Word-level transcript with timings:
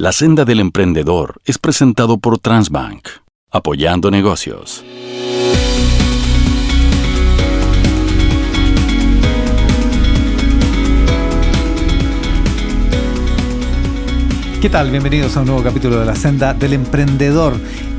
La 0.00 0.12
senda 0.12 0.46
del 0.46 0.60
emprendedor 0.60 1.42
es 1.44 1.58
presentado 1.58 2.16
por 2.16 2.38
Transbank, 2.38 3.06
apoyando 3.50 4.10
negocios. 4.10 4.82
¿Qué 14.62 14.70
tal? 14.70 14.90
Bienvenidos 14.90 15.36
a 15.36 15.40
un 15.40 15.48
nuevo 15.48 15.62
capítulo 15.62 16.00
de 16.00 16.06
la 16.06 16.14
senda 16.14 16.54
del 16.54 16.72
emprendedor. 16.72 17.52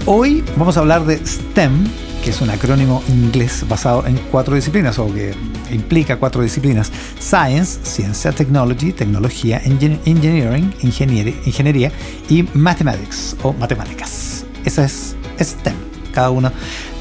Hoy 0.07 0.43
vamos 0.57 0.77
a 0.77 0.79
hablar 0.79 1.05
de 1.05 1.23
STEM, 1.23 1.87
que 2.23 2.31
es 2.31 2.41
un 2.41 2.49
acrónimo 2.49 3.03
inglés 3.09 3.63
basado 3.69 4.07
en 4.07 4.17
cuatro 4.31 4.55
disciplinas 4.55 4.97
o 4.97 5.05
que 5.13 5.35
implica 5.73 6.17
cuatro 6.17 6.41
disciplinas. 6.41 6.91
Science, 7.19 7.79
ciencia, 7.83 8.31
technology, 8.31 8.91
tecnología, 8.91 9.61
engineering, 9.65 10.73
ingeniería 10.81 11.91
y 12.29 12.43
mathematics 12.53 13.35
o 13.43 13.53
matemáticas. 13.53 14.45
Esa 14.65 14.85
es 14.85 15.15
STEM 15.39 15.91
cada 16.11 16.29
una 16.29 16.51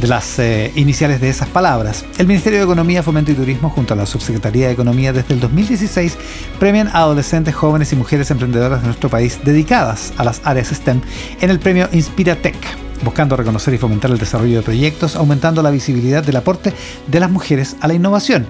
de 0.00 0.08
las 0.08 0.38
eh, 0.38 0.72
iniciales 0.76 1.20
de 1.20 1.28
esas 1.28 1.48
palabras. 1.48 2.04
El 2.18 2.26
Ministerio 2.26 2.60
de 2.60 2.64
Economía, 2.64 3.02
Fomento 3.02 3.32
y 3.32 3.34
Turismo, 3.34 3.68
junto 3.68 3.94
a 3.94 3.96
la 3.96 4.06
Subsecretaría 4.06 4.68
de 4.68 4.72
Economía, 4.72 5.12
desde 5.12 5.34
el 5.34 5.40
2016 5.40 6.16
premian 6.58 6.88
a 6.88 6.98
adolescentes, 7.00 7.54
jóvenes 7.54 7.92
y 7.92 7.96
mujeres 7.96 8.30
emprendedoras 8.30 8.80
de 8.80 8.86
nuestro 8.86 9.10
país 9.10 9.40
dedicadas 9.44 10.12
a 10.16 10.24
las 10.24 10.40
áreas 10.44 10.68
STEM 10.68 11.00
en 11.40 11.50
el 11.50 11.58
premio 11.58 11.88
Inspiratech 11.92 12.79
buscando 13.02 13.36
reconocer 13.36 13.74
y 13.74 13.78
fomentar 13.78 14.10
el 14.10 14.18
desarrollo 14.18 14.58
de 14.58 14.62
proyectos, 14.62 15.16
aumentando 15.16 15.62
la 15.62 15.70
visibilidad 15.70 16.22
del 16.22 16.36
aporte 16.36 16.72
de 17.06 17.20
las 17.20 17.30
mujeres 17.30 17.76
a 17.80 17.88
la 17.88 17.94
innovación. 17.94 18.46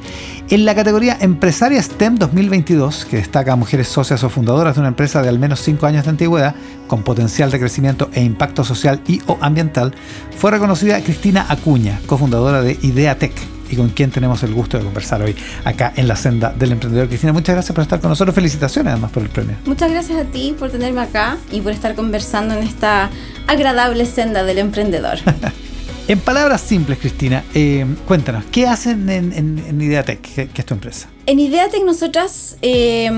En 0.49 0.65
la 0.65 0.75
categoría 0.75 1.17
Empresaria 1.21 1.83
STEM 1.83 2.17
2022, 2.17 3.05
que 3.05 3.19
destaca 3.19 3.53
a 3.53 3.57
mujeres 3.57 3.89
socias 3.89 4.25
o 4.25 4.31
fundadoras 4.31 4.75
de 4.75 4.81
una 4.81 4.89
empresa 4.89 5.23
de 5.23 5.29
al 5.29 5.39
menos 5.39 5.61
5 5.61 5.87
años 5.87 6.05
de 6.05 6.11
antigüedad, 6.11 6.55
con 6.87 7.03
potencial 7.03 7.51
de 7.51 7.61
crecimiento 7.61 8.11
e 8.13 8.23
impacto 8.23 8.65
social 8.65 9.01
y 9.07 9.21
o 9.27 9.39
ambiental, 9.41 9.95
fue 10.37 10.51
reconocida 10.51 11.01
Cristina 11.01 11.46
Acuña, 11.49 12.01
cofundadora 12.07 12.63
de 12.63 12.79
IdeaTech 12.83 13.60
y 13.71 13.76
con 13.76 13.90
quien 13.90 14.10
tenemos 14.10 14.43
el 14.43 14.52
gusto 14.52 14.76
de 14.76 14.85
conversar 14.85 15.23
hoy 15.23 15.35
acá 15.65 15.93
en 15.96 16.09
la 16.09 16.16
senda 16.16 16.51
del 16.51 16.73
emprendedor. 16.73 17.09
Cristina, 17.09 17.32
muchas 17.32 17.54
gracias 17.54 17.74
por 17.74 17.82
estar 17.82 18.01
con 18.01 18.10
nosotros. 18.10 18.35
Felicitaciones 18.35 18.93
además 18.93 19.10
por 19.12 19.23
el 19.23 19.29
premio. 19.29 19.57
Muchas 19.65 19.90
gracias 19.90 20.18
a 20.18 20.24
ti 20.24 20.54
por 20.59 20.71
tenerme 20.71 21.01
acá 21.01 21.38
y 21.51 21.60
por 21.60 21.73
estar 21.73 21.95
conversando 21.95 22.54
en 22.54 22.65
esta 22.65 23.10
agradable 23.46 24.07
senda 24.07 24.43
del 24.45 24.59
emprendedor. 24.59 25.18
en 26.09 26.18
palabras 26.18 26.60
simples, 26.60 26.99
Cristina, 26.99 27.45
eh, 27.54 27.87
cuéntanos, 28.07 28.45
¿qué 28.51 28.66
hacen 28.66 29.09
en, 29.09 29.80
Ideatec, 29.80 30.21
que, 30.21 30.51
es 30.55 30.66
tu 30.66 30.74
empresa? 30.74 31.09
En 31.27 31.38
Ideatec 31.38 31.84
nosotras... 31.84 32.57
Eh, 32.62 33.10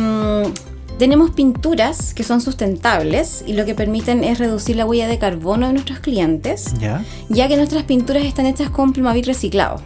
tenemos 0.99 1.31
pinturas 1.33 2.15
que 2.15 2.23
son 2.23 2.41
sustentables 2.41 3.43
y 3.45 3.55
lo 3.55 3.65
que 3.65 3.75
permiten 3.75 4.23
es 4.23 4.39
reducir 4.39 4.77
la 4.77 4.87
huella 4.87 5.09
de 5.09 5.19
carbono 5.19 5.67
de 5.67 5.73
nuestros 5.73 5.99
clientes, 5.99 6.75
¿Ya? 6.79 7.05
ya 7.29 7.49
que 7.49 7.57
nuestras 7.57 7.83
pinturas 7.83 8.25
están 8.25 8.47
hechas 8.47 8.71
con 8.71 8.93
plumavit 8.93 9.27
reciclado. 9.27 9.83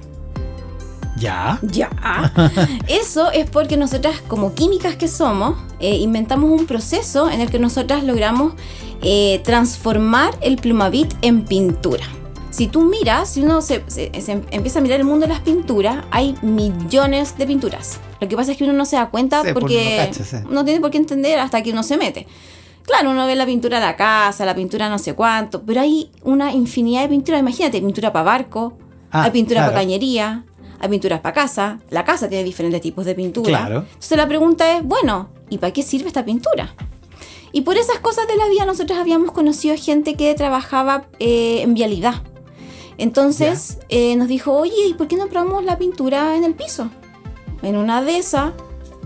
Ya. 1.17 1.59
Ya. 1.63 1.91
Eso 2.89 3.31
es 3.31 3.49
porque 3.49 3.77
nosotras, 3.77 4.21
como 4.29 4.55
químicas 4.55 4.97
que 4.97 5.09
somos, 5.09 5.57
eh, 5.81 5.97
inventamos 5.97 6.51
un 6.51 6.67
proceso 6.67 7.31
en 7.31 7.41
el 7.41 7.51
que 7.51 7.59
nosotras 7.59 8.05
logramos 8.05 8.55
eh, 9.03 9.41
transformar 9.45 10.37
el 10.41 10.57
plumavit 10.57 11.13
en 11.23 11.45
pintura. 11.45 12.05
Si 12.51 12.69
tú 12.69 12.83
miras, 12.83 13.29
si 13.31 13.43
uno 13.43 13.61
se, 13.61 13.85
empieza 14.51 14.79
a 14.79 14.83
mirar 14.83 15.01
el 15.01 15.05
mundo 15.05 15.27
de 15.27 15.33
las 15.33 15.43
pinturas, 15.43 16.07
hay 16.11 16.35
millones 16.41 17.37
de 17.37 17.47
pinturas. 17.47 18.01
Lo 18.19 18.29
que 18.29 18.37
pasa 18.37 18.53
es 18.53 18.59
que 18.59 18.65
uno 18.65 18.73
no 18.73 18.87
se 18.87 18.97
da 18.97 19.11
cuenta 19.11 19.43
porque 19.53 20.11
no 20.49 20.65
tiene 20.65 20.81
por 20.81 20.91
qué 20.91 20.97
entender 20.97 21.39
hasta 21.39 21.63
que 21.63 21.73
uno 21.73 21.83
se 21.83 21.99
mete. 21.99 22.27
Claro, 22.85 23.11
uno 23.11 23.27
ve 23.27 23.37
la 23.37 23.45
pintura 23.45 23.79
de 23.79 23.85
la 23.85 23.97
casa, 23.97 24.47
la 24.47 24.55
pintura 24.55 24.89
no 24.89 24.99
sé 24.99 25.15
cuánto, 25.15 25.63
pero 25.65 25.83
hay 25.83 26.11
una 26.23 26.53
infinidad 26.53 27.03
de 27.03 27.09
pinturas. 27.09 27.41
Imagínate, 27.41 27.81
pintura 27.81 28.13
para 28.13 28.25
barco, 28.25 28.79
ah, 29.11 29.25
hay 29.25 29.33
pintura 29.33 29.67
para 29.67 29.79
cañería, 29.79 30.45
hay 30.79 30.89
pinturas 30.89 31.21
para 31.21 31.35
casa, 31.35 31.79
la 31.91 32.05
casa 32.05 32.29
tiene 32.29 32.45
diferentes 32.45 32.81
tipos 32.81 33.05
de 33.05 33.15
pintura. 33.15 33.49
Claro. 33.49 33.79
Entonces 33.81 34.17
la 34.17 34.29
pregunta 34.29 34.77
es, 34.77 34.85
bueno, 34.85 35.31
¿y 35.49 35.59
para 35.59 35.73
qué 35.73 35.83
sirve 35.83 36.09
esta 36.09 36.25
pintura? 36.25 36.75
Y 37.53 37.63
por 37.63 37.77
esas 37.77 37.99
cosas 38.01 38.27
de 38.29 38.37
la 38.37 38.49
vida 38.49 38.67
nosotros 38.67 38.99
habíamos 38.99 39.33
conocido 39.33 39.75
gente 39.79 40.15
que 40.15 40.35
trabajaba 40.35 41.07
eh, 41.19 41.63
en 41.63 41.75
vialidad. 41.75 42.23
Entonces 42.99 43.79
eh, 43.89 44.17
nos 44.17 44.29
dijo, 44.29 44.53
oye, 44.53 44.89
¿y 44.89 44.95
por 44.95 45.09
qué 45.09 45.17
no 45.17 45.27
probamos 45.27 45.65
la 45.65 45.79
pintura 45.79 46.37
en 46.37 46.45
el 46.45 46.55
piso? 46.55 46.91
En 47.63 47.77
una 47.77 48.03
de 48.03 48.19
esas 48.19 48.53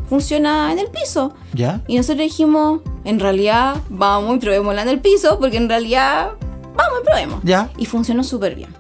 funciona 0.09 0.73
en 0.73 0.81
el 0.81 0.89
piso. 0.89 1.33
¿Ya? 1.55 1.83
Y 1.87 1.97
nosotros 1.97 2.25
dijimos, 2.25 2.81
en 3.05 3.21
realidad, 3.21 3.77
vamos 3.89 4.37
y 4.37 4.39
probémosla 4.41 4.83
en 4.83 4.89
el 4.89 5.01
piso, 5.01 5.39
porque 5.39 5.57
en 5.57 5.69
realidad, 5.69 6.33
vamos 6.77 6.99
y 7.01 7.05
probemos. 7.05 7.41
¿Ya? 7.45 7.71
Y 7.79 7.87
funcionó 7.87 8.25
súper 8.25 8.57
bien. 8.57 8.80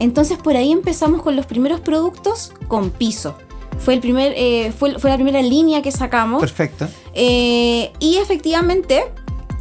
Entonces 0.00 0.38
por 0.38 0.56
ahí 0.56 0.72
empezamos 0.72 1.22
con 1.22 1.36
los 1.36 1.46
primeros 1.46 1.80
productos 1.80 2.52
con 2.66 2.90
piso. 2.90 3.36
Fue, 3.78 3.94
el 3.94 4.00
primer, 4.00 4.32
eh, 4.36 4.72
fue, 4.76 4.90
la 4.90 5.14
primera 5.14 5.40
línea 5.40 5.80
que 5.80 5.92
sacamos. 5.92 6.40
Perfecto. 6.40 6.88
Eh, 7.14 7.92
y 8.00 8.16
efectivamente 8.16 9.04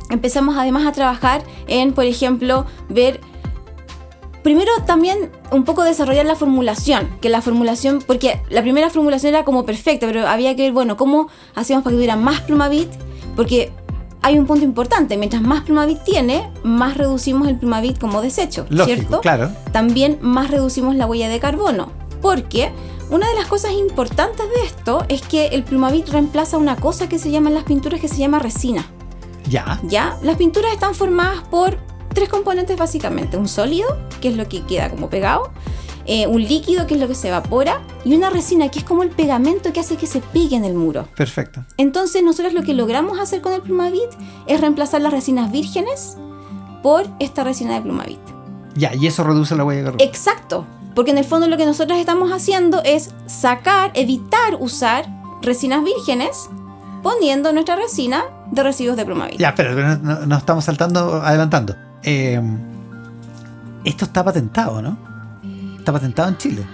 empezamos 0.10 0.58
además 0.58 0.88
a 0.88 0.92
trabajar 0.92 1.44
en, 1.68 1.94
por 1.94 2.06
ejemplo, 2.06 2.66
ver 2.90 3.22
primero 4.44 4.72
también 4.86 5.32
un 5.52 5.64
poco 5.64 5.84
desarrollar 5.84 6.26
la 6.26 6.36
formulación, 6.36 7.10
que 7.22 7.30
la 7.30 7.42
formulación, 7.42 8.00
porque 8.06 8.42
la 8.50 8.62
primera 8.62 8.90
formulación 8.90 9.36
era 9.36 9.44
como 9.44 9.66
perfecta, 9.66 10.08
pero 10.08 10.28
había 10.28 10.56
que 10.56 10.64
ver, 10.64 10.72
bueno, 10.72 10.98
cómo 10.98 11.30
hacíamos 11.56 11.84
para 11.84 11.94
que 11.94 11.98
tuviera 11.98 12.16
más 12.16 12.42
plumavit, 12.42 12.90
porque 13.36 13.72
hay 14.22 14.38
un 14.38 14.46
punto 14.46 14.66
importante, 14.66 15.18
mientras 15.18 15.42
más 15.42 15.64
plumavit 15.64 16.04
tiene, 16.04 16.50
más 16.64 16.98
reducimos 16.98 17.48
el 17.48 17.58
plumavit 17.58 18.00
como 18.00 18.22
desecho, 18.22 18.66
¿cierto? 18.86 19.22
Claro. 19.22 19.52
También 19.72 20.18
más 20.22 20.52
reducimos 20.52 20.96
la 20.96 21.06
huella 21.06 21.30
de 21.30 21.40
carbono, 21.40 21.92
porque 22.22 22.72
una 23.10 23.28
de 23.30 23.36
las 23.36 23.48
cosas 23.48 23.72
importantes 23.72 24.46
de 24.50 24.66
esto 24.66 25.06
es 25.08 25.22
que 25.22 25.48
el 25.48 25.64
plumavit 25.64 26.10
reemplaza 26.10 26.58
una 26.58 26.76
cosa 26.76 27.08
que 27.08 27.18
se 27.18 27.32
llama 27.32 27.50
en 27.50 27.56
las 27.56 27.64
pinturas 27.64 28.00
que 28.02 28.08
se 28.08 28.18
llama 28.18 28.40
resina. 28.40 28.86
Ya. 29.50 29.80
Ya, 29.84 30.18
las 30.22 30.38
pinturas 30.38 30.74
están 30.74 30.94
formadas 30.94 31.42
por 31.50 31.78
tres 32.14 32.30
componentes 32.30 32.78
básicamente, 32.78 33.38
un 33.38 33.48
sólido, 33.48 33.98
que 34.22 34.30
es 34.30 34.36
lo 34.36 34.48
que 34.50 34.64
queda 34.66 34.90
como 34.90 35.10
pegado, 35.10 35.52
eh, 36.12 36.26
un 36.26 36.42
líquido 36.42 36.88
que 36.88 36.96
es 36.96 37.00
lo 37.00 37.08
que 37.08 37.14
se 37.14 37.28
evapora 37.28 37.84
y 38.04 38.16
una 38.16 38.32
resina 38.32 38.70
que 38.70 38.80
es 38.80 38.84
como 38.84 39.04
el 39.04 39.12
pegamento 39.12 39.72
que 39.72 39.80
hace 39.80 39.96
que 39.96 40.08
se 40.08 40.22
pegue 40.22 40.56
en 40.56 40.66
el 40.66 40.74
muro. 40.74 41.08
Perfecto. 41.16 41.64
Entonces 41.78 42.24
nosotros 42.24 42.52
lo 42.54 42.64
que 42.64 42.74
logramos 42.74 43.20
hacer 43.20 43.42
con 43.42 43.54
el 43.54 43.62
plumavit 43.62 44.10
es 44.48 44.60
reemplazar 44.60 45.02
las 45.02 45.14
resinas 45.14 45.52
vírgenes 45.52 46.18
por 46.82 47.06
esta 47.20 47.44
resina 47.44 47.76
de 47.76 47.82
plumavit. 47.82 48.20
Ya, 48.74 48.92
y 48.96 49.06
eso 49.06 49.24
reduce 49.24 49.56
la 49.56 49.64
huella 49.64 49.82
de 49.82 49.86
carbono. 49.86 50.04
Exacto, 50.04 50.66
porque 50.96 51.12
en 51.12 51.20
el 51.20 51.26
fondo 51.26 51.46
lo 51.46 51.58
que 51.58 51.68
nosotros 51.68 52.00
estamos 52.00 52.32
haciendo 52.32 52.82
es 52.84 53.12
sacar, 53.28 53.92
evitar 53.94 54.56
usar 54.60 55.06
resinas 55.44 55.84
vírgenes 55.84 56.50
poniendo 57.04 57.54
nuestra 57.54 57.76
resina 57.76 58.24
de 58.50 58.64
residuos 58.64 58.98
de 58.98 59.06
plumavit. 59.06 59.40
Ya, 59.40 59.54
pero 59.54 59.76
nos 59.76 60.26
no 60.26 60.38
estamos 60.38 60.66
saltando, 60.66 61.22
adelantando. 61.22 61.76
Eh, 62.02 62.42
esto 63.86 64.06
está 64.06 64.24
patentado, 64.24 64.82
¿no? 64.82 65.09
¿Está 65.80 65.94
patentado 65.94 66.30
en 66.30 66.38
Chile? 66.38 66.66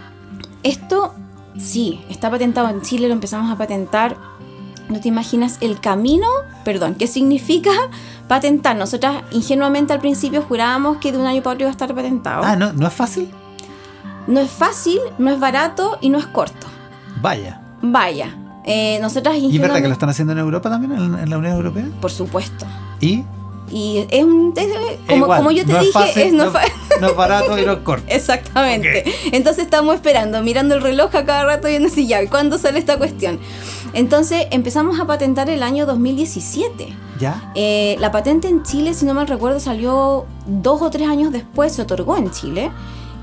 Esto 0.63 1.13
sí, 1.57 2.03
está 2.09 2.29
patentado 2.29 2.69
en 2.69 2.81
Chile, 2.81 3.07
lo 3.07 3.13
empezamos 3.13 3.51
a 3.51 3.57
patentar. 3.57 4.17
No 4.89 4.99
te 4.99 5.07
imaginas 5.07 5.57
el 5.61 5.79
camino, 5.79 6.27
perdón, 6.63 6.95
¿qué 6.95 7.07
significa 7.07 7.71
patentar? 8.27 8.75
Nosotras 8.75 9.23
ingenuamente 9.31 9.93
al 9.93 9.99
principio 9.99 10.41
jurábamos 10.41 10.97
que 10.97 11.11
de 11.11 11.17
un 11.17 11.25
año 11.25 11.41
para 11.41 11.53
otro 11.53 11.63
iba 11.63 11.69
a 11.69 11.71
estar 11.71 11.93
patentado. 11.93 12.43
Ah, 12.43 12.55
¿no, 12.55 12.73
¿no 12.73 12.87
es 12.87 12.93
fácil? 12.93 13.29
No 14.27 14.39
es 14.39 14.49
fácil, 14.49 14.99
no 15.17 15.31
es 15.31 15.39
barato 15.39 15.97
y 16.01 16.09
no 16.09 16.17
es 16.17 16.25
corto. 16.25 16.67
Vaya. 17.21 17.61
Vaya. 17.81 18.35
Eh, 18.65 18.97
nosotras 18.99 19.37
¿Y 19.37 19.55
es 19.55 19.61
verdad 19.61 19.81
que 19.81 19.87
lo 19.87 19.93
están 19.93 20.09
haciendo 20.09 20.33
en 20.33 20.39
Europa 20.39 20.71
también, 20.71 20.93
en, 20.93 21.29
la 21.29 21.37
Unión 21.37 21.53
Europea? 21.53 21.85
Por 22.01 22.11
supuesto. 22.11 22.65
¿Y? 22.99 23.23
Y 23.69 24.05
es 24.09 24.23
un. 24.23 24.53
como, 25.07 25.51
yo 25.51 25.65
te 25.65 25.79
dije, 25.79 26.27
es 26.27 26.33
no, 26.33 26.45
no, 26.45 26.51
barato 27.15 27.57
y 27.57 27.65
no 27.65 27.83
corto. 27.83 28.05
Exactamente. 28.07 29.03
Entonces 29.31 29.65
estamos 29.65 29.95
esperando, 29.95 30.41
mirando 30.41 30.75
el 30.75 30.81
reloj 30.81 31.15
a 31.15 31.25
cada 31.25 31.45
rato 31.45 31.67
viendo 31.67 31.89
si 31.89 32.07
ya, 32.07 32.27
¿cuándo 32.29 32.57
sale 32.57 32.79
esta 32.79 32.97
cuestión? 32.97 33.39
Entonces 33.93 34.47
empezamos 34.51 34.99
a 34.99 35.05
patentar 35.05 35.49
el 35.49 35.63
año 35.63 35.85
2017. 35.85 36.87
¿Ya? 37.19 37.51
Eh, 37.55 37.95
la 37.99 38.11
patente 38.11 38.49
en 38.49 38.63
Chile, 38.63 38.93
si 38.93 39.05
no 39.05 39.13
mal 39.13 39.27
recuerdo, 39.27 39.59
salió 39.59 40.25
dos 40.45 40.81
o 40.81 40.89
tres 40.89 41.07
años 41.07 41.31
después, 41.31 41.71
se 41.73 41.81
otorgó 41.81 42.17
en 42.17 42.31
Chile. 42.31 42.71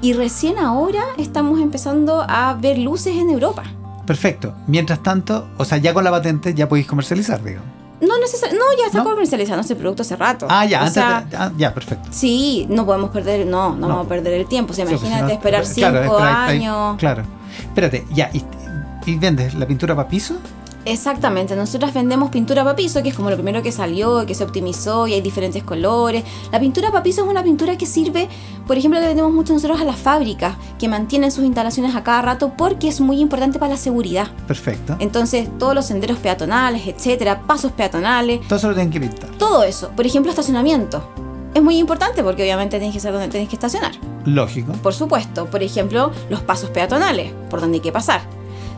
Y 0.00 0.14
recién 0.14 0.58
ahora 0.58 1.02
estamos 1.18 1.60
empezando 1.60 2.24
a 2.26 2.54
ver 2.54 2.78
luces 2.78 3.16
en 3.16 3.30
Europa. 3.30 3.64
Perfecto. 4.06 4.54
Mientras 4.66 5.02
tanto, 5.02 5.46
o 5.58 5.64
sea, 5.64 5.78
ya 5.78 5.94
con 5.94 6.04
la 6.04 6.10
patente 6.10 6.54
ya 6.54 6.68
podéis 6.68 6.86
comercializar, 6.86 7.42
digamos. 7.42 7.81
No 8.02 8.18
necesariamente, 8.18 8.58
no, 8.58 8.78
ya 8.78 8.86
está 8.86 9.04
comercializando 9.04 9.62
ese 9.62 9.76
producto 9.76 10.02
hace 10.02 10.16
rato. 10.16 10.46
Ah, 10.50 10.66
ya, 10.66 10.80
antes 10.82 10.96
ah, 10.98 11.52
ya, 11.56 11.72
perfecto. 11.72 12.08
Sí, 12.10 12.66
no 12.68 12.84
podemos 12.84 13.10
perder, 13.10 13.46
no, 13.46 13.76
no, 13.76 13.88
vamos 13.88 14.06
a 14.06 14.08
perder 14.08 14.34
el 14.34 14.46
tiempo. 14.46 14.72
O 14.72 14.74
sea, 14.74 14.84
pues, 14.84 15.00
imagínate 15.00 15.34
esperar 15.34 15.64
cinco 15.64 16.18
años. 16.18 16.96
claro. 16.98 17.22
Espérate, 17.60 18.04
ya, 18.12 18.30
y, 18.32 19.16
vendes 19.16 19.54
la 19.54 19.66
pintura 19.66 19.94
para 19.94 20.08
piso? 20.08 20.36
Exactamente, 20.84 21.54
nosotras 21.54 21.94
vendemos 21.94 22.30
pintura 22.30 22.64
para 22.64 22.74
piso, 22.74 23.02
que 23.02 23.10
es 23.10 23.14
como 23.14 23.30
lo 23.30 23.36
primero 23.36 23.62
que 23.62 23.70
salió, 23.70 24.26
que 24.26 24.34
se 24.34 24.42
optimizó 24.42 25.06
y 25.06 25.14
hay 25.14 25.20
diferentes 25.20 25.62
colores. 25.62 26.24
La 26.50 26.58
pintura 26.58 26.90
para 26.90 27.02
piso 27.02 27.22
es 27.24 27.28
una 27.30 27.42
pintura 27.44 27.78
que 27.78 27.86
sirve, 27.86 28.28
por 28.66 28.76
ejemplo, 28.76 28.98
le 29.00 29.06
vendemos 29.06 29.32
mucho 29.32 29.52
nosotros 29.52 29.80
a 29.80 29.84
las 29.84 29.96
fábricas, 29.96 30.56
que 30.78 30.88
mantienen 30.88 31.30
sus 31.30 31.44
instalaciones 31.44 31.94
a 31.94 32.02
cada 32.02 32.22
rato 32.22 32.52
porque 32.56 32.88
es 32.88 33.00
muy 33.00 33.20
importante 33.20 33.58
para 33.60 33.72
la 33.72 33.76
seguridad. 33.78 34.28
Perfecto. 34.48 34.96
Entonces, 34.98 35.48
todos 35.58 35.74
los 35.74 35.86
senderos 35.86 36.18
peatonales, 36.18 36.86
etcétera, 36.88 37.42
pasos 37.46 37.70
peatonales, 37.72 38.40
Todo 38.48 38.58
eso 38.58 38.68
lo 38.68 38.74
tienen 38.74 38.92
que 38.92 39.00
pintar. 39.00 39.30
todo 39.38 39.62
eso. 39.62 39.90
Por 39.94 40.04
ejemplo, 40.06 40.30
estacionamiento. 40.30 41.08
Es 41.54 41.62
muy 41.62 41.76
importante 41.76 42.22
porque 42.24 42.42
obviamente 42.42 42.78
tienes 42.78 42.94
que 42.94 43.00
saber 43.00 43.20
dónde 43.20 43.28
tienes 43.30 43.48
que 43.48 43.56
estacionar. 43.56 43.92
Lógico. 44.24 44.72
Por 44.82 44.94
supuesto, 44.94 45.46
por 45.46 45.62
ejemplo, 45.62 46.10
los 46.30 46.40
pasos 46.42 46.70
peatonales, 46.70 47.32
por 47.50 47.60
donde 47.60 47.76
hay 47.76 47.82
que 47.82 47.92
pasar. 47.92 48.22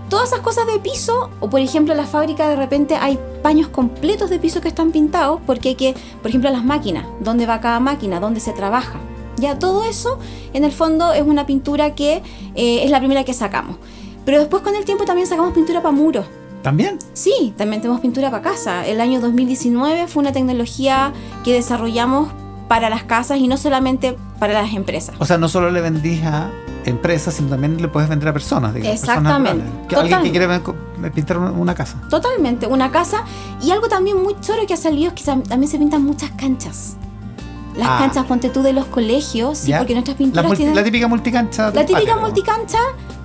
Todas 0.09 0.29
esas 0.29 0.41
cosas 0.41 0.67
de 0.67 0.79
piso, 0.79 1.31
o 1.41 1.49
por 1.49 1.61
ejemplo 1.61 1.93
en 1.93 1.99
la 1.99 2.07
fábrica 2.07 2.49
de 2.49 2.57
repente 2.57 2.97
hay 2.97 3.19
paños 3.43 3.69
completos 3.69 4.31
de 4.31 4.39
piso 4.39 4.61
que 4.61 4.69
están 4.69 4.93
pintados 4.93 5.41
porque 5.47 5.71
hay 5.71 5.75
que, 5.75 5.95
por 6.21 6.29
ejemplo, 6.29 6.51
las 6.51 6.65
máquinas, 6.65 7.07
dónde 7.21 7.47
va 7.47 7.61
cada 7.61 7.81
máquina, 7.81 8.21
dónde 8.21 8.41
se 8.41 8.53
trabaja. 8.53 8.99
Ya 9.37 9.59
todo 9.59 9.85
eso, 9.85 10.19
en 10.53 10.65
el 10.65 10.73
fondo, 10.73 11.13
es 11.13 11.23
una 11.23 11.47
pintura 11.47 11.95
que 11.95 12.23
eh, 12.55 12.85
es 12.85 12.91
la 12.91 12.99
primera 12.99 13.25
que 13.25 13.35
sacamos. 13.35 13.77
Pero 14.25 14.39
después 14.39 14.63
con 14.63 14.77
el 14.77 14.85
tiempo 14.85 15.05
también 15.05 15.27
sacamos 15.27 15.53
pintura 15.53 15.83
para 15.83 15.93
muros. 15.93 16.27
¿También? 16.63 16.99
Sí, 17.13 17.53
también 17.59 17.83
tenemos 17.83 18.01
pintura 18.01 18.31
para 18.31 18.43
casa. 18.43 18.87
El 18.87 19.01
año 19.01 19.21
2019 19.21 20.07
fue 20.07 20.23
una 20.23 20.33
tecnología 20.33 21.13
que 21.45 21.53
desarrollamos 21.53 22.29
para 22.69 22.89
las 22.89 23.05
casas 23.05 23.39
y 23.39 23.49
no 23.49 23.59
solamente 23.59 24.17
para 24.39 24.55
las 24.55 24.73
empresas. 24.73 25.15
O 25.19 25.27
sea, 25.27 25.37
no 25.37 25.49
solo 25.49 25.71
le 25.71 25.83
vendís 25.83 26.23
a 26.25 26.51
empresas, 26.85 27.35
sino 27.35 27.49
también 27.49 27.81
le 27.81 27.89
puedes 27.89 28.09
vender 28.09 28.29
a 28.29 28.33
personas. 28.33 28.75
digamos, 28.75 29.01
Exactamente. 29.01 29.65
Que 29.89 29.97
alguien 29.97 30.23
que 30.23 30.31
quiere 30.31 30.49
pintar 31.15 31.39
una- 31.39 31.75
casa. 31.75 32.01
Totalmente, 32.11 32.67
una 32.67 32.91
casa. 32.91 33.25
Y 33.63 33.71
algo 33.71 33.89
también 33.89 34.23
muy 34.23 34.37
choro 34.41 34.67
que 34.67 34.75
ha 34.75 34.77
salido 34.77 35.09
es 35.09 35.15
que 35.15 35.25
tam- 35.25 35.43
también 35.43 35.71
se 35.71 35.79
pintan 35.79 36.03
muchas 36.05 36.31
canchas. 36.33 36.97
Las 37.77 37.89
Ah. 37.89 37.97
canchas, 37.99 38.25
ponte 38.27 38.51
tú, 38.51 38.63
de 38.63 38.73
los 38.73 38.87
colegios, 38.87 39.59
sí, 39.59 39.73
porque 39.77 39.95
nuestras 39.95 40.15
La, 40.15 40.19
pinturas 40.19 40.45
multi- 40.47 40.57
tienen... 40.59 40.77
la 40.77 40.85
típica 40.85 41.09
multicancha. 41.09 41.71
La 41.73 41.85
típica 41.85 42.13
patio, 42.15 42.21
multicancha, 42.21 42.79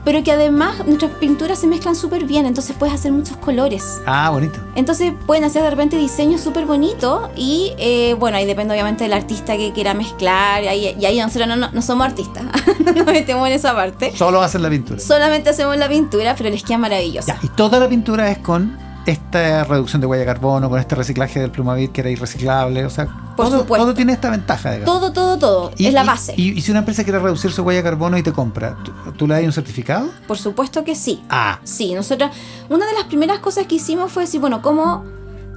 pero 0.06 0.24
que 0.24 0.32
además 0.32 0.86
nuestras 0.86 1.12
pinturas 1.14 1.60
se 1.60 1.68
mezclan 1.68 1.96
súper 1.96 2.26
bien, 2.26 2.46
entonces 2.46 2.76
puedes 2.78 2.96
hacer 2.96 3.12
muchos 3.12 3.38
colores. 3.38 4.02
Ah, 4.06 4.30
bonito. 4.30 4.60
Entonces 4.76 5.14
pueden 5.26 5.44
hacer 5.44 5.64
de 5.64 5.70
repente 5.70 5.98
diseños 5.98 6.42
súper 6.42 6.66
bonitos 6.66 7.30
y 7.36 7.74
eh, 7.78 8.16
bueno, 8.20 8.38
ahí 8.38 8.46
depende 8.46 8.74
obviamente 8.74 9.04
del 9.04 9.14
artista 9.14 9.58
que 9.58 9.72
quiera 9.72 9.94
mezclar. 9.94 10.64
Ahí, 10.68 10.96
y 11.00 11.06
ahí 11.06 11.20
nosotros 11.20 11.48
no, 11.48 11.56
no, 11.56 11.70
no 11.72 11.82
somos 11.82 12.08
artistas, 12.08 12.44
no 12.86 12.92
nos 12.92 13.06
metemos 13.06 13.48
en 13.48 13.54
esa 13.54 13.74
parte. 13.76 14.16
Solo 14.16 14.42
hacen 14.42 14.62
la 14.62 14.70
pintura. 14.70 15.00
Solamente 15.00 15.50
hacemos 15.50 15.78
la 15.78 15.90
pintura, 15.90 16.36
pero 16.38 16.50
les 16.50 16.64
queda 16.64 16.78
maravillosa. 16.78 17.34
Ya, 17.34 17.40
y 17.42 17.50
toda 17.50 17.80
la 17.80 17.88
pintura 17.88 18.30
es 18.32 18.40
con 18.40 18.78
esta 19.06 19.64
reducción 19.64 20.02
de 20.02 20.08
huella 20.08 20.22
de 20.22 20.26
carbono, 20.28 20.70
con 20.70 20.80
este 20.80 20.96
reciclaje 20.96 21.40
del 21.40 21.52
plumavit 21.52 21.92
que 21.92 22.02
era 22.02 22.10
irreciclable. 22.10 22.86
O 22.86 22.90
sea, 22.90 23.08
Por 23.44 23.52
todo, 23.52 23.60
supuesto. 23.62 23.86
todo 23.86 23.94
tiene 23.96 24.14
esta 24.14 24.30
ventaja, 24.30 24.72
digamos. 24.72 24.94
Todo, 25.00 25.12
todo, 25.14 25.38
todo. 25.40 25.72
Y- 25.78 25.88
es 25.88 25.94
la 25.94 26.04
y- 26.04 26.08
base. 26.08 26.34
Y, 26.38 26.58
y 26.58 26.62
si 26.62 26.72
una 26.72 26.80
empresa 26.80 27.04
quiere 27.04 27.20
reducir 27.20 27.52
su 27.52 27.64
huella 27.64 27.80
de 27.80 27.84
carbono 27.84 28.18
y 28.18 28.24
te 28.24 28.32
compra, 28.32 28.78
¿tú, 28.84 28.92
tú 29.18 29.28
le 29.28 29.36
das 29.36 29.44
un 29.44 29.52
certificado? 29.54 30.10
Por 30.28 30.38
supuesto 30.38 30.84
que 30.84 30.96
sí. 30.96 31.24
Ah, 31.30 31.60
Sí, 31.64 31.94
nosotros, 31.94 32.32
una 32.70 32.86
de 32.86 32.94
las 32.94 33.04
primeras 33.06 33.40
cosas 33.40 33.66
que 33.68 33.76
hicimos 33.76 34.12
fue 34.12 34.24
decir, 34.24 34.40
bueno, 34.42 34.62
¿cómo? 34.62 35.04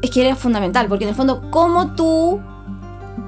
Es 0.03 0.11
que 0.11 0.25
era 0.27 0.35
fundamental, 0.37 0.89
porque 0.89 1.05
en 1.05 1.11
el 1.11 1.15
fondo, 1.17 1.43
¿cómo 1.51 1.95
tú, 1.95 2.41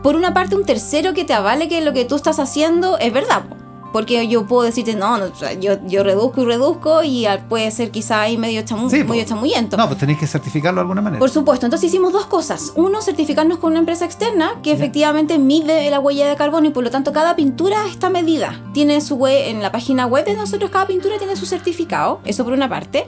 por 0.03 0.17
una 0.17 0.35
parte, 0.35 0.57
un 0.57 0.65
tercero 0.65 1.15
que 1.15 1.25
te 1.25 1.33
avale 1.35 1.69
que 1.69 1.81
lo 1.81 1.93
que 1.93 2.05
tú 2.05 2.17
estás 2.17 2.39
haciendo 2.39 2.99
es 2.99 3.13
verdad? 3.13 3.43
po? 3.49 3.57
Porque 3.95 4.27
yo 4.27 4.45
puedo 4.45 4.65
decirte, 4.65 4.97
no, 4.97 5.17
yo, 5.61 5.75
yo 5.87 6.03
reduzco 6.03 6.43
y 6.43 6.45
reduzco 6.47 7.05
y 7.05 7.27
puede 7.49 7.71
ser 7.71 7.93
quizá 7.93 8.23
ahí 8.23 8.37
medio, 8.37 8.63
chamu 8.63 8.91
Sí, 8.91 9.05
medio 9.05 9.25
chamuyento. 9.25 9.77
no, 9.77 9.87
pues 9.87 10.01
tenéis 10.01 10.19
que 10.19 10.27
certificarlo 10.27 10.79
de 10.79 10.81
alguna 10.81 11.01
manera. 11.01 11.21
Por 11.21 11.31
supuesto, 11.31 11.65
entonces 11.65 11.91
hicimos 11.91 12.13
dos 12.13 12.27
cosas. 12.27 12.73
Uno, 12.75 13.01
certificarnos 13.03 13.59
con 13.59 13.71
una 13.71 13.79
empresa 13.79 14.05
externa 14.05 14.59
que 14.65 14.73
efectivamente 14.73 15.39
mide 15.39 15.89
la 15.91 16.01
huella 16.01 16.29
de 16.29 16.35
carbono 16.35 16.67
y 16.67 16.71
por 16.71 16.83
lo 16.83 16.91
tanto 16.91 17.13
cada 17.13 17.37
pintura 17.37 17.87
está 17.87 18.11
medida. 18.11 18.61
Tiene 18.73 19.01
su 19.01 19.15
web, 19.15 19.47
en 19.47 19.63
la 19.63 19.71
página 19.71 20.07
web 20.07 20.25
de 20.25 20.35
nosotros, 20.35 20.73
cada 20.73 20.89
pintura 20.89 21.17
tiene 21.19 21.37
su 21.37 21.47
certificado, 21.47 22.19
eso 22.25 22.43
por 22.43 22.53
una 22.53 22.69
parte. 22.69 23.07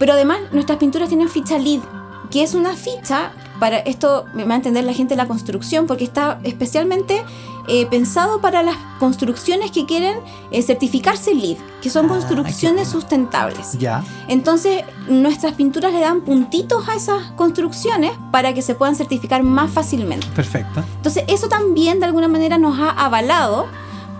Pero 0.00 0.14
además 0.14 0.40
nuestras 0.50 0.78
pinturas 0.78 1.08
tienen 1.08 1.28
ficha 1.28 1.56
LEED, 1.56 1.82
que 2.30 2.42
es 2.42 2.54
una 2.54 2.74
ficha 2.74 3.32
para 3.58 3.78
esto, 3.78 4.26
me 4.34 4.44
va 4.44 4.52
a 4.54 4.56
entender 4.56 4.84
la 4.84 4.92
gente 4.92 5.14
de 5.14 5.22
la 5.22 5.26
construcción, 5.26 5.86
porque 5.86 6.04
está 6.04 6.38
especialmente 6.42 7.22
eh, 7.68 7.86
pensado 7.86 8.40
para 8.40 8.62
las 8.62 8.76
construcciones 9.00 9.70
que 9.70 9.86
quieren 9.86 10.18
eh, 10.50 10.62
certificarse 10.62 11.34
LEED, 11.34 11.56
que 11.80 11.88
son 11.90 12.04
Ah, 12.06 12.08
construcciones 12.10 12.88
sustentables. 12.88 13.78
Ya. 13.78 14.04
Entonces, 14.28 14.84
nuestras 15.08 15.54
pinturas 15.54 15.92
le 15.92 16.00
dan 16.00 16.20
puntitos 16.20 16.86
a 16.88 16.94
esas 16.94 17.32
construcciones 17.32 18.12
para 18.30 18.52
que 18.52 18.60
se 18.62 18.74
puedan 18.74 18.94
certificar 18.94 19.42
más 19.42 19.70
fácilmente. 19.70 20.26
Perfecto. 20.34 20.84
Entonces, 20.96 21.24
eso 21.26 21.48
también 21.48 21.98
de 21.98 22.06
alguna 22.06 22.28
manera 22.28 22.58
nos 22.58 22.78
ha 22.78 22.90
avalado, 22.90 23.66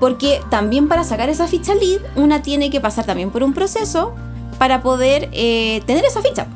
porque 0.00 0.40
también 0.50 0.88
para 0.88 1.04
sacar 1.04 1.28
esa 1.28 1.46
ficha 1.46 1.74
LEED, 1.74 2.00
una 2.16 2.40
tiene 2.42 2.70
que 2.70 2.80
pasar 2.80 3.04
también 3.04 3.30
por 3.30 3.42
un 3.42 3.52
proceso 3.52 4.14
para 4.58 4.80
poder 4.82 5.28
eh, 5.32 5.82
tener 5.86 6.04
esa 6.06 6.22
ficha. 6.22 6.46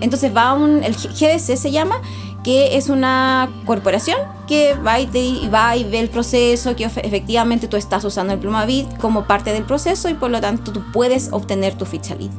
Entonces, 0.00 0.34
va 0.34 0.52
un, 0.54 0.82
el 0.84 0.94
GDC 0.94 1.56
se 1.56 1.70
llama, 1.70 1.96
que 2.42 2.76
es 2.76 2.88
una 2.88 3.50
corporación 3.66 4.16
que 4.48 4.74
va 4.74 4.98
y, 4.98 5.06
te- 5.06 5.48
va 5.48 5.76
y 5.76 5.84
ve 5.84 6.00
el 6.00 6.08
proceso, 6.08 6.74
que 6.74 6.86
efe- 6.88 7.02
efectivamente 7.04 7.68
tú 7.68 7.76
estás 7.76 8.02
usando 8.04 8.32
el 8.32 8.38
Plumavit 8.38 8.96
como 8.98 9.24
parte 9.26 9.52
del 9.52 9.64
proceso 9.64 10.08
y 10.08 10.14
por 10.14 10.30
lo 10.30 10.40
tanto 10.40 10.72
tú 10.72 10.82
puedes 10.92 11.32
obtener 11.32 11.74
tu 11.74 11.84
ficha 11.84 12.14
LEED. 12.14 12.30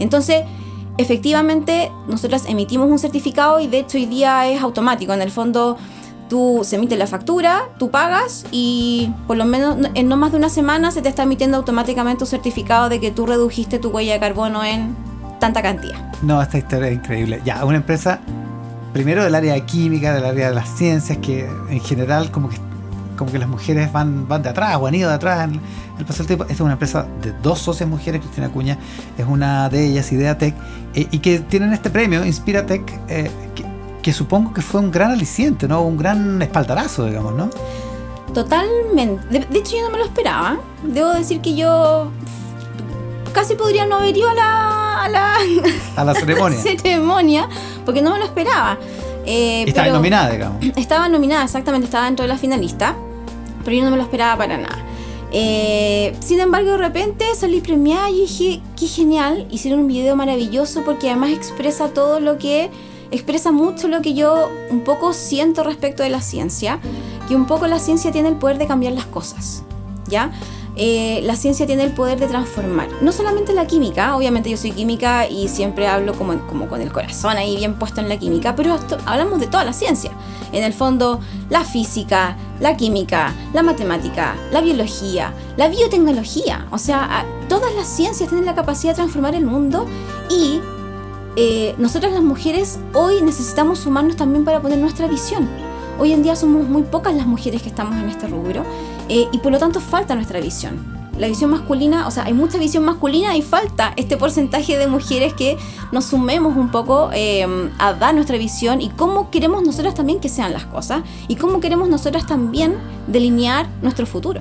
Entonces, 0.00 0.42
efectivamente, 0.98 1.90
nosotros 2.08 2.42
emitimos 2.48 2.90
un 2.90 2.98
certificado 2.98 3.60
y 3.60 3.66
de 3.66 3.80
hecho 3.80 3.98
hoy 3.98 4.06
día 4.06 4.48
es 4.48 4.60
automático. 4.62 5.12
En 5.12 5.22
el 5.22 5.30
fondo, 5.30 5.76
tú 6.28 6.60
se 6.64 6.76
emite 6.76 6.96
la 6.96 7.06
factura, 7.06 7.62
tú 7.78 7.90
pagas 7.90 8.44
y 8.50 9.10
por 9.26 9.36
lo 9.36 9.44
menos 9.44 9.76
en 9.94 10.08
no 10.08 10.16
más 10.16 10.32
de 10.32 10.38
una 10.38 10.48
semana 10.48 10.90
se 10.90 11.02
te 11.02 11.08
está 11.08 11.22
emitiendo 11.24 11.56
automáticamente 11.58 12.24
un 12.24 12.28
certificado 12.28 12.88
de 12.88 12.98
que 13.00 13.10
tú 13.10 13.26
redujiste 13.26 13.78
tu 13.78 13.90
huella 13.90 14.14
de 14.14 14.20
carbono 14.20 14.64
en 14.64 14.96
tanta 15.38 15.62
cantidad. 15.62 16.13
No, 16.24 16.40
esta 16.40 16.56
historia 16.56 16.88
es 16.88 16.94
increíble. 16.94 17.42
Ya, 17.44 17.64
una 17.64 17.76
empresa, 17.76 18.18
primero 18.94 19.22
del 19.22 19.34
área 19.34 19.52
de 19.52 19.60
química, 19.62 20.14
del 20.14 20.24
área 20.24 20.48
de 20.48 20.54
las 20.54 20.70
ciencias, 20.70 21.18
que 21.18 21.46
en 21.68 21.80
general 21.80 22.30
como 22.30 22.48
que, 22.48 22.56
como 23.18 23.30
que 23.30 23.38
las 23.38 23.48
mujeres 23.48 23.92
van, 23.92 24.26
van 24.26 24.42
de 24.42 24.48
atrás 24.48 24.78
o 24.80 24.86
han 24.86 24.94
ido 24.94 25.10
de 25.10 25.16
atrás 25.16 25.44
en 25.44 25.60
el 25.98 26.04
paso 26.06 26.18
del 26.18 26.28
tiempo. 26.28 26.44
Esta 26.44 26.54
es 26.54 26.60
una 26.60 26.72
empresa 26.72 27.06
de 27.20 27.32
dos 27.42 27.58
socias 27.58 27.88
mujeres, 27.88 28.22
Cristina 28.22 28.48
Cuña 28.48 28.78
es 29.18 29.26
una 29.26 29.68
de 29.68 29.86
ellas, 29.86 30.10
Ideatec, 30.12 30.54
eh, 30.94 31.08
y 31.10 31.18
que 31.18 31.40
tienen 31.40 31.74
este 31.74 31.90
premio, 31.90 32.24
Inspiratec, 32.24 33.00
eh, 33.08 33.30
que, 34.02 34.12
supongo 34.12 34.54
que 34.54 34.62
fue 34.62 34.80
un 34.80 34.90
gran 34.90 35.10
aliciente, 35.10 35.68
¿no? 35.68 35.82
Un 35.82 35.98
gran 35.98 36.40
espaldarazo, 36.40 37.06
digamos, 37.06 37.34
¿no? 37.34 37.50
Totalmente. 38.32 39.46
De 39.50 39.58
hecho, 39.58 39.76
yo 39.76 39.82
no 39.84 39.90
me 39.90 39.98
lo 39.98 40.04
esperaba. 40.04 40.58
Debo 40.82 41.10
decir 41.10 41.40
que 41.40 41.54
yo 41.54 42.10
casi 43.32 43.54
podría 43.54 43.86
no 43.86 43.96
haber 43.96 44.16
ido 44.16 44.28
a 44.28 44.34
la, 44.34 44.73
a 45.02 45.08
la 45.08 45.36
A 45.96 46.04
la 46.04 46.14
ceremonia. 46.14 46.58
ceremonia 46.62 47.48
porque 47.84 48.02
no 48.02 48.12
me 48.12 48.18
lo 48.18 48.24
esperaba. 48.24 48.78
Eh, 49.26 49.64
está 49.66 49.82
pero- 49.82 49.94
nominada, 49.94 50.30
digamos. 50.30 50.64
Estaba 50.76 51.08
nominada, 51.08 51.44
exactamente, 51.44 51.86
estaba 51.86 52.04
dentro 52.06 52.24
de 52.24 52.28
la 52.28 52.38
finalista, 52.38 52.94
pero 53.64 53.76
yo 53.76 53.84
no 53.84 53.90
me 53.90 53.96
lo 53.96 54.02
esperaba 54.02 54.36
para 54.38 54.58
nada. 54.58 54.78
Eh, 55.36 56.14
sin 56.20 56.38
embargo, 56.40 56.72
de 56.72 56.76
repente 56.76 57.24
salí 57.34 57.60
premiada 57.60 58.08
y 58.10 58.20
dije, 58.20 58.60
qué 58.78 58.86
genial, 58.86 59.48
hicieron 59.50 59.80
un 59.80 59.88
video 59.88 60.14
maravilloso 60.14 60.82
porque 60.84 61.10
además 61.10 61.30
expresa 61.30 61.88
todo 61.88 62.20
lo 62.20 62.38
que, 62.38 62.70
expresa 63.10 63.50
mucho 63.50 63.88
lo 63.88 64.00
que 64.00 64.14
yo 64.14 64.48
un 64.70 64.82
poco 64.84 65.12
siento 65.12 65.64
respecto 65.64 66.04
de 66.04 66.10
la 66.10 66.20
ciencia, 66.20 66.78
que 67.26 67.34
un 67.34 67.46
poco 67.46 67.66
la 67.66 67.80
ciencia 67.80 68.12
tiene 68.12 68.28
el 68.28 68.36
poder 68.36 68.58
de 68.58 68.66
cambiar 68.68 68.92
las 68.92 69.06
cosas, 69.06 69.64
¿ya? 70.06 70.30
Eh, 70.76 71.20
la 71.22 71.36
ciencia 71.36 71.66
tiene 71.66 71.84
el 71.84 71.92
poder 71.92 72.18
de 72.18 72.26
transformar, 72.26 72.88
no 73.00 73.12
solamente 73.12 73.54
la 73.54 73.64
química, 73.64 74.16
obviamente 74.16 74.50
yo 74.50 74.56
soy 74.56 74.72
química 74.72 75.28
y 75.28 75.46
siempre 75.46 75.86
hablo 75.86 76.14
como, 76.14 76.36
con 76.68 76.80
el 76.80 76.90
corazón 76.90 77.36
ahí 77.36 77.56
bien 77.56 77.74
puesto 77.78 78.00
en 78.00 78.08
la 78.08 78.18
química, 78.18 78.56
pero 78.56 78.76
hablamos 79.06 79.38
de 79.38 79.46
toda 79.46 79.64
la 79.64 79.72
ciencia. 79.72 80.10
En 80.52 80.64
el 80.64 80.72
fondo, 80.72 81.20
la 81.48 81.62
física, 81.64 82.36
la 82.58 82.76
química, 82.76 83.32
la 83.52 83.62
matemática, 83.62 84.34
la 84.50 84.60
biología, 84.60 85.32
la 85.56 85.68
biotecnología, 85.68 86.66
o 86.72 86.78
sea, 86.78 87.24
todas 87.48 87.72
las 87.76 87.86
ciencias 87.86 88.28
tienen 88.28 88.46
la 88.46 88.56
capacidad 88.56 88.94
de 88.94 88.96
transformar 88.96 89.36
el 89.36 89.46
mundo 89.46 89.86
y 90.28 90.60
eh, 91.36 91.76
nosotras 91.78 92.12
las 92.12 92.22
mujeres 92.24 92.80
hoy 92.94 93.22
necesitamos 93.22 93.78
sumarnos 93.78 94.16
también 94.16 94.44
para 94.44 94.60
poner 94.60 94.78
nuestra 94.78 95.06
visión. 95.06 95.48
Hoy 96.00 96.12
en 96.12 96.24
día 96.24 96.34
somos 96.34 96.68
muy 96.68 96.82
pocas 96.82 97.14
las 97.14 97.26
mujeres 97.26 97.62
que 97.62 97.68
estamos 97.68 97.94
en 97.94 98.08
este 98.08 98.26
rubro 98.26 98.64
eh, 99.08 99.26
y 99.32 99.38
por 99.38 99.52
lo 99.52 99.58
tanto 99.58 99.80
falta 99.80 100.14
nuestra 100.14 100.40
visión. 100.40 100.94
La 101.18 101.28
visión 101.28 101.50
masculina, 101.50 102.08
o 102.08 102.10
sea, 102.10 102.24
hay 102.24 102.32
mucha 102.32 102.58
visión 102.58 102.84
masculina 102.84 103.36
y 103.36 103.42
falta 103.42 103.92
este 103.96 104.16
porcentaje 104.16 104.76
de 104.76 104.88
mujeres 104.88 105.32
que 105.32 105.56
nos 105.92 106.06
sumemos 106.06 106.56
un 106.56 106.72
poco 106.72 107.10
eh, 107.12 107.46
a 107.78 107.92
dar 107.92 108.14
nuestra 108.14 108.36
visión 108.36 108.80
y 108.80 108.88
cómo 108.90 109.30
queremos 109.30 109.62
nosotras 109.62 109.94
también 109.94 110.18
que 110.18 110.28
sean 110.28 110.52
las 110.52 110.64
cosas 110.64 111.02
y 111.28 111.36
cómo 111.36 111.60
queremos 111.60 111.88
nosotras 111.88 112.26
también 112.26 112.74
delinear 113.06 113.68
nuestro 113.80 114.06
futuro. 114.06 114.40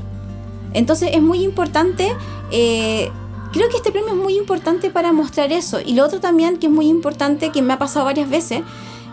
Entonces 0.73 1.11
es 1.13 1.21
muy 1.21 1.43
importante 1.43 2.11
eh, 2.49 3.11
creo 3.53 3.69
que 3.69 3.77
este 3.77 3.91
premio 3.91 4.09
es 4.09 4.19
muy 4.19 4.37
importante 4.37 4.89
para 4.89 5.13
mostrar 5.13 5.53
eso. 5.53 5.79
Y 5.79 5.93
lo 5.93 6.03
otro 6.03 6.19
también 6.19 6.57
que 6.57 6.67
es 6.67 6.71
muy 6.73 6.87
importante, 6.87 7.51
que 7.51 7.61
me 7.61 7.73
ha 7.73 7.79
pasado 7.79 8.05
varias 8.05 8.29
veces, 8.29 8.61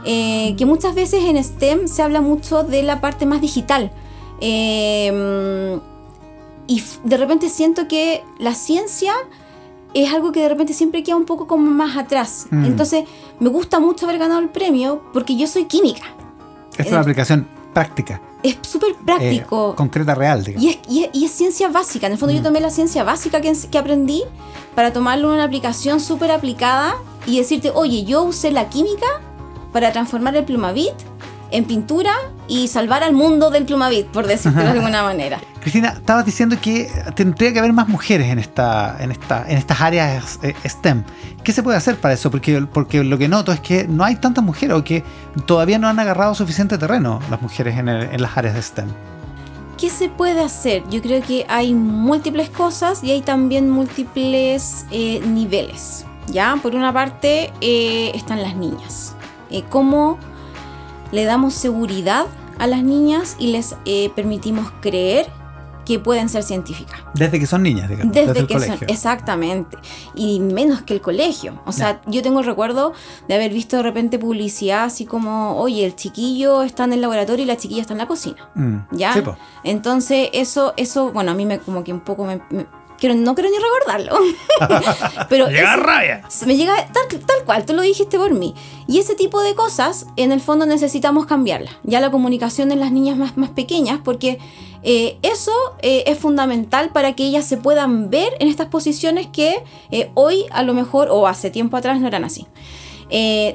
eh, 0.05 0.57
que 0.57 0.67
muchas 0.67 0.95
veces 0.95 1.23
en 1.25 1.43
STEM 1.43 1.87
se 1.87 2.03
habla 2.03 2.21
mucho 2.21 2.65
de 2.65 2.83
la 2.83 3.01
parte 3.01 3.27
más 3.27 3.41
digital. 3.41 3.93
Eh, 4.41 5.81
y 6.67 6.85
de 7.03 7.17
repente 7.17 7.49
siento 7.49 7.89
que 7.89 8.23
la 8.39 8.55
ciencia 8.55 9.13
es 9.93 10.13
algo 10.13 10.31
que 10.31 10.41
de 10.41 10.49
repente 10.49 10.73
siempre 10.73 11.03
queda 11.03 11.17
un 11.17 11.25
poco 11.25 11.47
como 11.47 11.69
más 11.69 11.97
atrás. 11.97 12.47
Mm. 12.51 12.65
Entonces, 12.65 13.05
me 13.41 13.49
gusta 13.49 13.81
mucho 13.81 14.07
haber 14.07 14.19
ganado 14.19 14.41
el 14.41 14.51
premio 14.51 15.03
porque 15.13 15.37
yo 15.37 15.49
soy 15.49 15.65
química. 15.65 16.05
Esta 16.71 16.83
es 16.83 16.93
una 16.93 17.01
aplicación 17.01 17.49
práctica. 17.75 18.21
Es 18.43 18.57
súper 18.63 18.95
práctico. 18.95 19.73
Eh, 19.73 19.77
concreta, 19.77 20.15
real, 20.15 20.45
digamos. 20.45 20.79
Y 20.89 21.25
es, 21.25 21.31
ciencia 21.33 21.69
básica. 21.69 22.07
En 22.07 22.13
el 22.13 22.19
fondo, 22.19 22.35
yo 22.35 22.41
mm. 22.41 22.45
tomé 22.45 22.61
la 22.61 22.71
ciencia 22.71 23.03
básica 23.03 23.41
que, 23.41 23.53
que 23.69 23.79
aprendí 23.79 24.23
para 24.75 24.93
tomarlo 24.93 25.29
en 25.31 25.35
una 25.35 25.45
aplicación 25.45 26.01
súper 26.01 26.31
aplicada 26.31 26.95
y 27.27 27.39
decirte, 27.39 27.73
oye, 27.75 28.05
yo 28.05 28.23
usé 28.23 28.53
la 28.53 28.69
química 28.69 29.07
para 29.73 29.93
transformar 29.93 30.37
el 30.37 30.45
plumavit 30.45 30.95
en 31.51 31.65
pintura 31.65 32.13
y 32.51 32.67
salvar 32.67 33.05
al 33.05 33.15
mundo 33.15 33.49
del 33.51 33.65
plumavit, 33.65 34.09
por 34.09 34.27
decirlo 34.27 34.63
de 34.63 34.71
alguna 34.71 35.05
manera. 35.05 35.39
Cristina, 35.61 35.91
estabas 35.91 36.27
diciendo 36.27 36.57
que 36.61 36.91
tendría 37.15 37.53
que 37.53 37.61
haber 37.61 37.73
más 37.73 37.87
mujeres 37.89 38.27
en, 38.29 38.41
esta, 38.41 38.97
en, 38.99 39.13
esta, 39.13 39.49
en 39.49 39.57
estas 39.57 39.81
áreas 39.81 40.41
eh, 40.43 40.55
STEM. 40.67 41.05
¿Qué 41.45 41.53
se 41.53 41.63
puede 41.63 41.79
hacer 41.79 41.97
para 41.97 42.15
eso? 42.15 42.31
Porque, 42.31 42.61
porque 42.73 43.05
lo 43.05 43.17
que 43.19 43.29
noto 43.29 43.53
es 43.53 43.61
que 43.61 43.87
no 43.87 44.05
hay 44.05 44.17
tantas 44.17 44.43
mujeres 44.43 44.77
o 44.77 44.83
que 44.83 45.05
todavía 45.47 45.79
no 45.79 45.87
han 45.87 46.01
agarrado 46.01 46.35
suficiente 46.35 46.77
terreno 46.77 47.21
las 47.31 47.41
mujeres 47.41 47.79
en, 47.79 47.89
en 47.89 48.21
las 48.21 48.37
áreas 48.37 48.55
de 48.57 48.63
STEM. 48.63 48.89
¿Qué 49.79 49.89
se 49.89 50.09
puede 50.09 50.43
hacer? 50.43 50.83
Yo 50.91 51.01
creo 51.01 51.23
que 51.23 51.47
hay 51.49 51.73
múltiples 51.73 52.51
cosas 52.51 53.05
y 53.05 53.13
hay 53.13 53.23
también 53.23 53.71
múltiples 53.71 54.87
eh, 54.91 55.23
niveles. 55.25 56.05
¿ya? 56.27 56.59
Por 56.61 56.75
una 56.75 56.93
parte 56.93 57.53
eh, 57.61 58.11
están 58.15 58.43
las 58.43 58.57
niñas. 58.57 59.15
¿Cómo 59.69 60.19
le 61.13 61.25
damos 61.25 61.55
seguridad 61.55 62.27
a 62.61 62.67
las 62.67 62.83
niñas 62.83 63.37
y 63.39 63.49
les 63.49 63.75
eh, 63.87 64.11
permitimos 64.15 64.71
creer 64.81 65.27
que 65.87 65.99
pueden 65.99 66.29
ser 66.29 66.43
científicas. 66.43 67.01
Desde 67.15 67.41
que 67.41 67.47
son 67.47 67.63
niñas, 67.63 67.89
digamos. 67.89 68.15
Desde, 68.15 68.47
que 68.47 68.61
son, 68.61 68.79
exactamente. 68.87 69.79
Y 70.15 70.39
menos 70.39 70.83
que 70.83 70.93
el 70.95 71.01
colegio. 71.01 71.61
O 71.65 71.73
sea, 71.73 72.03
yo 72.07 72.23
tengo 72.23 72.41
el 72.41 72.47
recuerdo 72.47 72.93
de 73.27 73.35
haber 73.35 73.53
visto 73.53 73.79
de 73.79 73.83
repente 73.83 74.19
publicidad 74.19 74.85
así 74.85 75.07
como, 75.07 75.57
oye, 75.57 75.85
el 75.85 75.97
chiquillo 75.97 76.63
está 76.63 76.85
en 76.85 76.93
el 76.93 77.01
laboratorio 77.01 77.45
y 77.45 77.47
la 77.47 77.57
chiquilla 77.57 77.81
está 77.81 77.95
en 77.95 77.99
la 77.99 78.07
cocina. 78.07 78.51
Mm. 78.55 78.77
¿Ya? 78.93 79.15
Entonces, 79.65 80.29
eso, 80.35 80.75
eso, 80.77 81.11
bueno, 81.13 81.33
a 81.33 81.35
mí 81.35 81.47
me 81.47 81.59
como 81.59 81.83
que 81.83 81.93
un 81.93 82.01
poco 82.01 82.25
me 82.25 82.41
no 83.09 83.35
quiero 83.35 83.51
ni 83.51 83.57
recordarlo. 83.57 84.19
Pero 85.29 85.49
llega 85.49 85.77
rabia. 85.77 86.23
Me 86.47 86.57
llega 86.57 86.75
tal, 86.93 87.21
tal, 87.21 87.45
cual, 87.45 87.65
tú 87.65 87.73
lo 87.73 87.83
dijiste 87.83 88.19
por 88.19 88.33
mí. 88.33 88.55
Y 88.87 88.99
ese 88.99 89.15
tipo 89.15 89.43
de 89.43 89.55
cosas, 89.55 90.07
en 90.17 90.33
el 90.33 90.41
fondo 90.41 90.67
necesitamos 90.67 91.27
cambiarla. 91.27 91.71
Ya 91.83 92.01
la 92.01 92.11
comunicación 92.11 92.73
en 92.73 92.81
las 92.81 92.93
niñas 92.93 93.17
más, 93.17 93.37
más 93.37 93.51
pequeñas, 93.51 94.01
porque 94.05 94.39
eh, 94.83 95.19
eso 95.23 95.53
eh, 95.83 96.05
es 96.07 96.19
fundamental 96.19 96.91
para 96.91 97.15
que 97.15 97.25
ellas 97.25 97.45
se 97.45 97.57
puedan 97.57 98.11
ver 98.11 98.33
en 98.39 98.49
estas 98.49 98.69
posiciones 98.69 99.27
que 99.27 99.63
eh, 99.91 100.11
hoy 100.15 100.47
a 100.51 100.63
lo 100.63 100.75
mejor 100.75 101.09
o 101.11 101.27
hace 101.27 101.51
tiempo 101.51 101.77
atrás 101.77 102.01
no 102.01 102.07
eran 102.07 102.25
así. 102.25 102.47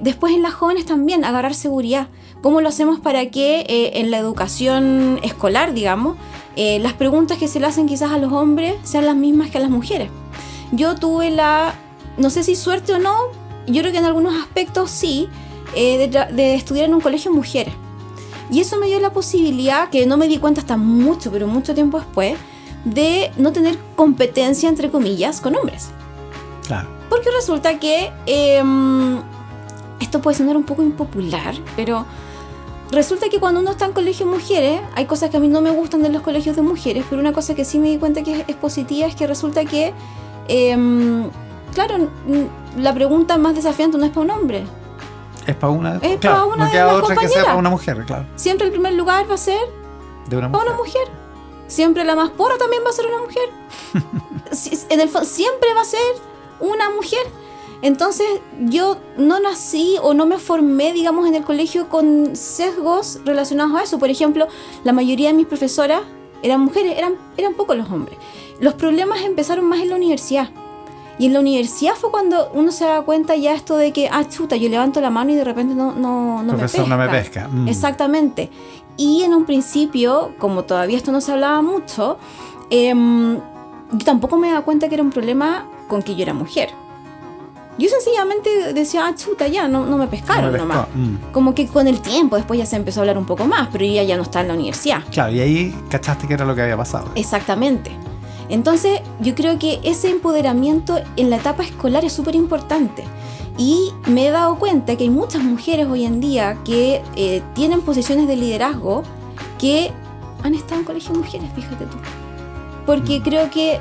después 0.02 0.34
en 0.34 0.42
las 0.42 0.54
jóvenes 0.54 0.86
también, 0.86 1.24
agarrar 1.24 1.56
seguridad. 1.56 2.08
¿Cómo 2.42 2.62
lo 2.62 2.70
hacemos 2.70 3.00
para 3.00 3.32
que 3.32 3.66
en 3.96 4.12
la 4.12 4.18
educación 4.20 5.20
escolar, 5.24 5.74
digamos, 5.74 6.18
eh, 6.56 6.80
las 6.80 6.94
preguntas 6.94 7.38
que 7.38 7.48
se 7.48 7.60
le 7.60 7.68
hacen 7.68 7.88
quizás 7.88 8.12
a 8.12 8.18
los 8.18 8.32
hombres 8.32 8.76
sean 8.84 9.06
las 9.06 9.16
mismas 9.16 9.50
que 9.50 9.58
a 9.58 9.62
las 9.62 9.70
mujeres. 9.70 10.10
Yo 10.72 10.96
tuve 10.96 11.30
la, 11.30 11.76
no 12.18 12.30
sé 12.30 12.44
si 12.44 12.56
suerte 12.56 12.94
o 12.94 13.00
no, 13.00 13.16
yo 13.68 13.82
creo 13.82 13.92
que 13.92 13.98
en 13.98 14.06
algunos 14.06 14.36
aspectos 14.42 14.90
sí, 14.90 15.28
eh, 15.76 16.08
de, 16.08 16.56
estudiar 16.56 16.86
en 16.86 16.94
un 16.94 17.02
colegio 17.02 17.32
de 17.32 17.38
mujeres. 17.38 17.74
Y 18.52 18.62
eso 18.62 18.78
me 18.78 18.88
dio 18.88 19.00
la 19.00 19.12
posibilidad, 19.12 19.90
que 19.90 20.06
no 20.06 20.18
me 20.18 20.28
di 20.28 20.38
cuenta 20.38 20.62
hasta 20.62 20.78
mucho, 20.78 21.32
pero 21.32 21.48
mucho 21.48 21.74
tiempo 21.74 22.00
después, 22.00 22.38
de 22.86 23.32
no 23.38 23.52
tener 23.52 23.78
competencia, 23.96 24.70
entre 24.70 24.90
comillas, 24.92 25.42
con 25.42 25.56
hombres. 25.56 25.90
Claro. 26.68 26.88
Porque 27.10 27.30
resulta 27.32 27.80
que 27.80 28.12
em, 28.28 29.20
esto 30.00 30.22
puede 30.22 30.38
sonar 30.38 30.56
un 30.56 30.64
poco 30.64 30.84
impopular, 30.84 31.56
pero 31.76 32.06
Resulta 32.92 33.30
que 33.30 33.40
cuando 33.40 33.62
uno 33.62 33.72
está 33.72 33.86
en 33.86 33.94
colegio 33.94 34.26
de 34.26 34.32
mujeres, 34.32 34.82
hay 34.96 35.06
cosas 35.06 35.30
que 35.30 35.38
a 35.38 35.40
mí 35.40 35.48
no 35.48 35.62
me 35.62 35.72
gustan 35.72 36.04
de 36.04 36.10
los 36.10 36.22
colegios 36.22 36.56
de 36.56 36.62
mujeres, 36.62 37.04
pero 37.10 37.20
una 37.20 37.34
cosa 37.34 37.56
que 37.56 37.66
sí 37.66 37.80
me 37.80 37.90
di 37.90 37.98
cuenta 37.98 38.24
que 38.24 38.46
es, 38.48 38.56
positiva 38.56 39.08
es 39.08 39.16
que 39.16 39.26
resulta 39.28 39.66
que, 39.66 39.94
em, 40.48 41.30
claro, 41.74 42.10
la 42.78 42.94
pregunta 42.94 43.38
más 43.38 43.56
desafiante 43.56 43.98
no 43.98 44.06
es 44.06 44.12
para 44.12 44.22
un 44.22 44.32
hombre. 44.32 44.66
Es 45.48 45.56
para 45.56 45.72
una, 45.72 45.98
es 45.98 46.18
para 46.18 46.46
una, 46.46 46.72
no 46.72 46.94
otra 46.98 47.16
que 47.16 47.28
sea 47.28 47.44
para 47.44 47.58
una 47.58 47.70
mujer, 47.70 48.04
claro. 48.06 48.26
Siempre 48.36 48.68
el 48.68 48.72
primer 48.72 48.94
lugar 48.94 49.30
va 49.30 49.36
a 49.36 49.38
ser 49.38 49.60
de 50.28 50.38
una 50.38 50.48
mujer. 50.48 50.66
Para 50.66 50.76
una 50.76 50.84
mujer. 50.84 51.08
Siempre 51.68 52.04
la 52.04 52.16
más 52.16 52.30
porra 52.32 52.58
también 52.58 52.84
va 52.86 52.90
a 52.90 52.94
ser 52.94 53.08
una 53.08 53.20
mujer. 53.20 53.50
en 54.90 55.02
el 55.02 55.10
siempre 55.26 55.74
va 55.74 55.82
a 55.82 55.86
ser 55.86 56.00
una 56.60 56.90
mujer. 56.92 57.26
Entonces 57.86 58.26
yo 58.62 58.98
no 59.16 59.40
nací 59.40 59.98
o 60.02 60.16
no 60.16 60.26
me 60.26 60.40
formé, 60.40 60.92
digamos, 60.92 61.28
en 61.28 61.36
el 61.36 61.44
colegio 61.44 61.88
con 61.88 62.36
sesgos 62.36 63.20
relacionados 63.26 63.80
a 63.80 63.84
eso. 63.84 64.00
Por 64.00 64.10
ejemplo, 64.10 64.48
la 64.84 64.92
mayoría 64.92 65.28
de 65.28 65.36
mis 65.36 65.46
profesoras 65.46 66.02
eran 66.42 66.62
mujeres, 66.62 66.98
eran, 66.98 67.14
eran 67.38 67.54
pocos 67.54 67.78
los 67.78 67.88
hombres. 67.92 68.18
Los 68.60 68.74
problemas 68.74 69.22
empezaron 69.22 69.66
más 69.66 69.82
en 69.82 69.90
la 69.90 69.98
universidad. 69.98 70.50
Y 71.20 71.28
en 71.28 71.34
la 71.34 71.40
universidad 71.42 71.94
fue 71.94 72.10
cuando 72.10 72.50
uno 72.56 72.72
se 72.72 72.86
da 72.86 73.04
cuenta 73.04 73.36
ya 73.36 73.54
esto 73.54 73.78
de 73.78 73.94
que, 73.94 74.10
ah, 74.12 74.28
chuta, 74.28 74.56
yo 74.56 74.68
levanto 74.68 75.00
la 75.00 75.12
mano 75.12 75.34
y 75.34 75.36
de 75.36 75.44
repente 75.44 75.76
no, 75.76 75.94
no, 75.94 76.42
no 76.42 76.54
me 76.54 76.58
pesca. 76.64 76.86
no 76.88 76.98
me 76.98 77.08
pesca. 77.08 77.48
Mm. 77.48 77.68
Exactamente. 77.68 78.50
Y 78.98 79.22
en 79.22 79.36
un 79.36 79.46
principio, 79.46 80.34
como 80.40 80.64
todavía 80.64 80.98
esto 80.98 81.12
no 81.12 81.22
se 81.22 81.34
hablaba 81.34 81.62
mucho, 81.62 82.18
em, 82.72 83.36
yo 83.36 84.06
tampoco 84.06 84.38
me 84.38 84.48
daba 84.50 84.66
cuenta 84.66 84.90
que 84.90 84.96
era 84.96 85.04
un 85.04 85.12
problema 85.12 85.70
con 85.88 86.02
que 86.02 86.16
yo 86.16 86.24
era 86.24 86.34
mujer. 86.34 86.70
Yo 87.78 87.90
sencillamente 87.90 88.74
decía, 88.74 89.06
ah, 89.06 89.16
chuta, 89.16 89.48
ya, 89.48 89.68
no, 89.68 89.86
no 89.86 89.98
me 89.98 90.08
pescaron 90.08 90.56
nomás. 90.56 90.88
Mm. 90.94 91.32
Como 91.34 91.54
que 91.54 91.68
con 91.68 91.88
el 91.88 92.02
tiempo 92.02 92.38
después 92.38 92.58
ya 92.58 92.66
se 92.66 92.78
empezó 92.78 93.00
a 93.00 93.04
hablar 93.04 93.18
un 93.18 93.26
poco 93.26 93.46
más, 93.46 93.68
pero 93.72 93.84
ella 93.84 94.04
ya 94.04 94.16
no 94.16 94.24
está 94.24 94.42
en 94.42 94.48
la 94.48 94.54
universidad. 94.54 95.04
Claro, 95.12 95.34
y 95.34 95.42
ahí 95.42 95.76
cachaste 95.90 96.28
que 96.28 96.36
era 96.36 96.46
lo 96.46 96.56
que 96.56 96.62
había 96.62 96.78
pasado. 96.78 97.10
Exactamente. 97.16 97.92
Entonces, 98.48 99.02
yo 99.20 99.36
creo 99.36 99.60
que 99.60 99.80
ese 99.84 100.10
empoderamiento 100.10 101.00
en 101.18 101.30
la 101.30 101.38
etapa 101.38 101.64
escolar 101.64 102.06
es 102.06 102.14
súper 102.14 102.36
importante. 102.36 103.04
Y 103.58 103.92
me 104.08 104.28
he 104.28 104.32
dado 104.32 104.58
cuenta 104.58 104.96
que 104.96 105.04
hay 105.06 105.10
muchas 105.10 105.44
mujeres 105.44 105.88
hoy 105.88 106.06
en 106.06 106.20
día 106.20 106.58
que 106.64 107.02
eh, 107.16 107.42
tienen 107.54 107.82
posiciones 107.82 108.28
de 108.28 108.36
liderazgo 108.36 109.04
que 109.58 109.92
han 110.44 110.54
estado 110.54 110.82
en 110.82 110.86
colegio 110.86 111.14
de 111.14 111.20
mujeres, 111.20 111.50
fíjate 111.56 111.86
tú. 111.86 111.98
Porque 112.86 113.20
mm. 113.20 113.24
creo 113.24 113.50
que 113.50 113.80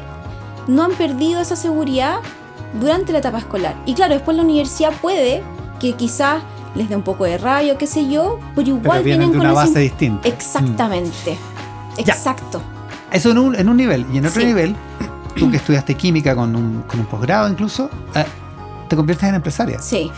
no 0.67 0.83
han 0.83 0.93
perdido 0.93 1.41
esa 1.41 1.57
seguridad 1.57 2.21
durante 2.81 3.13
la 3.13 3.19
etapa 3.19 3.39
escolar. 3.39 3.75
Y 3.87 3.95
claro, 3.95 4.15
después 4.15 4.37
la 4.37 4.43
universidad 4.43 4.93
puede 5.01 5.43
que 5.81 5.95
quizás 5.95 6.43
les 6.75 6.89
dé 6.89 6.97
un 6.97 7.03
poco 7.03 7.25
de 7.25 7.39
rayo, 7.39 7.79
qué 7.79 7.87
sé 7.87 8.09
yo, 8.09 8.39
pero 8.55 8.69
igual 8.69 9.03
vienen, 9.03 9.31
con 9.31 9.41
una 9.41 9.53
base 9.53 9.79
distinta. 9.79 10.27
Exactamente. 10.29 11.33
Mm. 11.97 12.01
Exacto. 12.01 12.61
Eso 13.13 13.31
en 13.31 13.39
un, 13.39 13.55
en 13.55 13.69
un, 13.69 13.77
nivel. 13.77 14.07
Y 14.13 14.19
en 14.19 14.27
otro 14.27 14.43
nivel, 14.43 14.75
tú 15.37 15.51
que 15.51 15.57
estudiaste 15.59 15.95
química 15.95 16.35
con 16.35 16.55
un, 16.57 16.83
con 16.83 17.01
un 17.01 17.07
posgrado 17.07 17.49
incluso, 17.49 17.89
eh, 18.15 18.25
te 18.89 18.97
conviertes 18.97 19.29
en 19.29 19.37
empresaria. 19.37 19.81
Sí. 19.81 20.11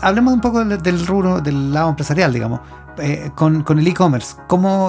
hablemos 0.00 0.34
un 0.34 0.40
poco 0.40 0.64
del, 0.64 1.06
rubro, 1.06 1.40
del 1.40 1.72
lado 1.72 1.90
empresarial, 1.90 2.32
digamos. 2.32 2.60
Eh, 2.98 3.30
con, 3.34 3.62
con, 3.62 3.78
el 3.78 3.86
e-commerce, 3.86 4.36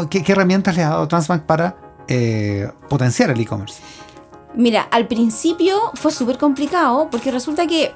qué, 0.09 0.23
qué, 0.23 0.31
herramientas 0.31 0.75
le 0.75 0.83
ha 0.83 0.89
dado 0.89 1.07
Transbank 1.07 1.43
para 1.43 1.77
eh, 2.07 2.69
potenciar 2.89 3.29
el 3.29 3.39
e-commerce? 3.39 3.81
Mira, 4.53 4.81
al 4.91 5.07
principio 5.07 5.79
fue 5.93 6.11
súper 6.11 6.37
complicado 6.37 7.07
porque 7.09 7.31
resulta 7.31 7.67
que 7.67 7.93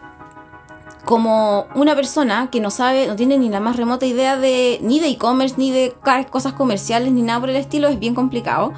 como 1.03 1.67
una 1.75 1.95
persona 1.95 2.49
que 2.51 2.59
no 2.59 2.71
sabe, 2.71 3.07
no 3.07 3.15
tiene 3.15 3.37
ni 3.37 3.49
la 3.49 3.59
más 3.59 3.75
remota 3.75 4.05
idea 4.05 4.37
de 4.37 4.79
ni 4.81 4.99
de 4.99 5.09
e-commerce, 5.09 5.55
ni 5.57 5.71
de 5.71 5.93
cosas 6.31 6.53
comerciales, 6.53 7.11
ni 7.11 7.21
nada 7.21 7.39
por 7.39 7.49
el 7.49 7.55
estilo, 7.57 7.87
es 7.87 7.99
bien 7.99 8.15
complicado. 8.15 8.73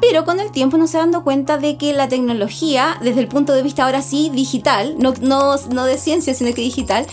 Pero 0.00 0.24
con 0.24 0.40
el 0.40 0.50
tiempo 0.50 0.76
nos 0.76 0.90
se 0.90 0.98
dando 0.98 1.24
cuenta 1.24 1.56
de 1.56 1.78
que 1.78 1.94
la 1.94 2.08
tecnología, 2.08 2.98
desde 3.00 3.20
el 3.20 3.28
punto 3.28 3.54
de 3.54 3.62
vista 3.62 3.84
ahora 3.84 4.02
sí 4.02 4.30
digital, 4.30 4.96
no, 4.98 5.14
no, 5.22 5.56
no 5.70 5.84
de 5.84 5.96
ciencia, 5.96 6.34
sino 6.34 6.52
que 6.52 6.60
digital, 6.60 7.06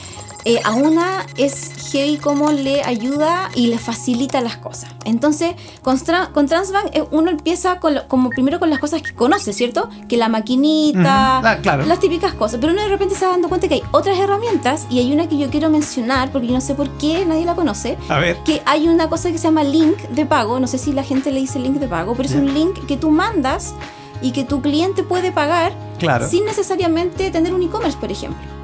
eh, 0.45 0.60
a 0.63 0.74
una 0.74 1.25
es 1.38 1.71
heavy 1.91 2.17
cómo 2.17 2.51
le 2.51 2.83
ayuda 2.83 3.50
y 3.55 3.67
le 3.67 3.77
facilita 3.77 4.41
las 4.41 4.57
cosas. 4.57 4.89
Entonces, 5.05 5.53
con, 5.81 6.00
con 6.33 6.48
Transbank 6.48 6.95
eh, 6.95 7.03
uno 7.12 7.29
empieza 7.31 7.79
con 7.79 8.00
como 8.07 8.29
primero 8.29 8.60
con 8.60 8.69
las 8.69 8.79
cosas 8.79 9.01
que 9.01 9.13
conoce, 9.13 9.53
¿cierto? 9.53 9.89
Que 10.07 10.17
la 10.17 10.29
maquinita, 10.29 11.39
ah, 11.39 11.77
las 11.86 12.00
típicas 12.00 12.33
cosas. 12.33 12.60
Pero 12.60 12.74
uno 12.74 12.81
de 12.81 12.89
repente 12.89 13.15
se 13.15 13.25
va 13.25 13.31
dando 13.31 13.50
cuenta 13.50 13.67
que 13.67 13.75
hay 13.75 13.83
otras 13.91 14.17
herramientas 14.17 14.88
y 14.89 15.00
hay 15.00 15.12
una 15.13 15.27
que 15.27 15.38
yo 15.38 15.50
quiero 15.50 15.69
mencionar 15.69 16.31
porque 16.31 16.48
yo 16.48 16.53
no 16.53 16.62
sé 16.62 16.75
por 16.75 16.89
qué 16.98 17.25
nadie 17.25 17.45
la 17.45 17.55
conoce. 17.55 17.98
A 18.10 18.19
ver. 18.19 18.38
Que 18.43 18.62
hay 18.65 18.88
una 18.88 19.10
cosa 19.10 19.31
que 19.31 19.38
se 19.38 19.43
llama 19.45 19.63
link 19.63 19.98
de 20.10 20.25
pago. 20.25 20.60
No 20.60 20.67
sé 20.67 20.77
si 20.77 20.91
la 20.93 21.03
gente 21.03 21.31
le 21.31 21.39
dice 21.39 21.60
link 21.60 21.75
de 21.75 21.88
pago, 21.88 22.15
pero 22.15 22.27
es 22.27 22.36
un 22.36 22.53
link 22.53 22.86
que 22.88 22.98
tú 22.98 23.12
mandas 23.12 23.74
y 24.21 24.31
que 24.31 24.43
tu 24.43 24.62
cliente 24.62 25.03
puede 25.03 25.31
pagar 25.31 25.74
Claro. 26.00 26.27
sin 26.27 26.45
necesariamente 26.45 27.29
tener 27.31 27.53
un 27.53 27.62
e-commerce, 27.63 27.98
por 27.98 28.12
ejemplo. 28.12 28.61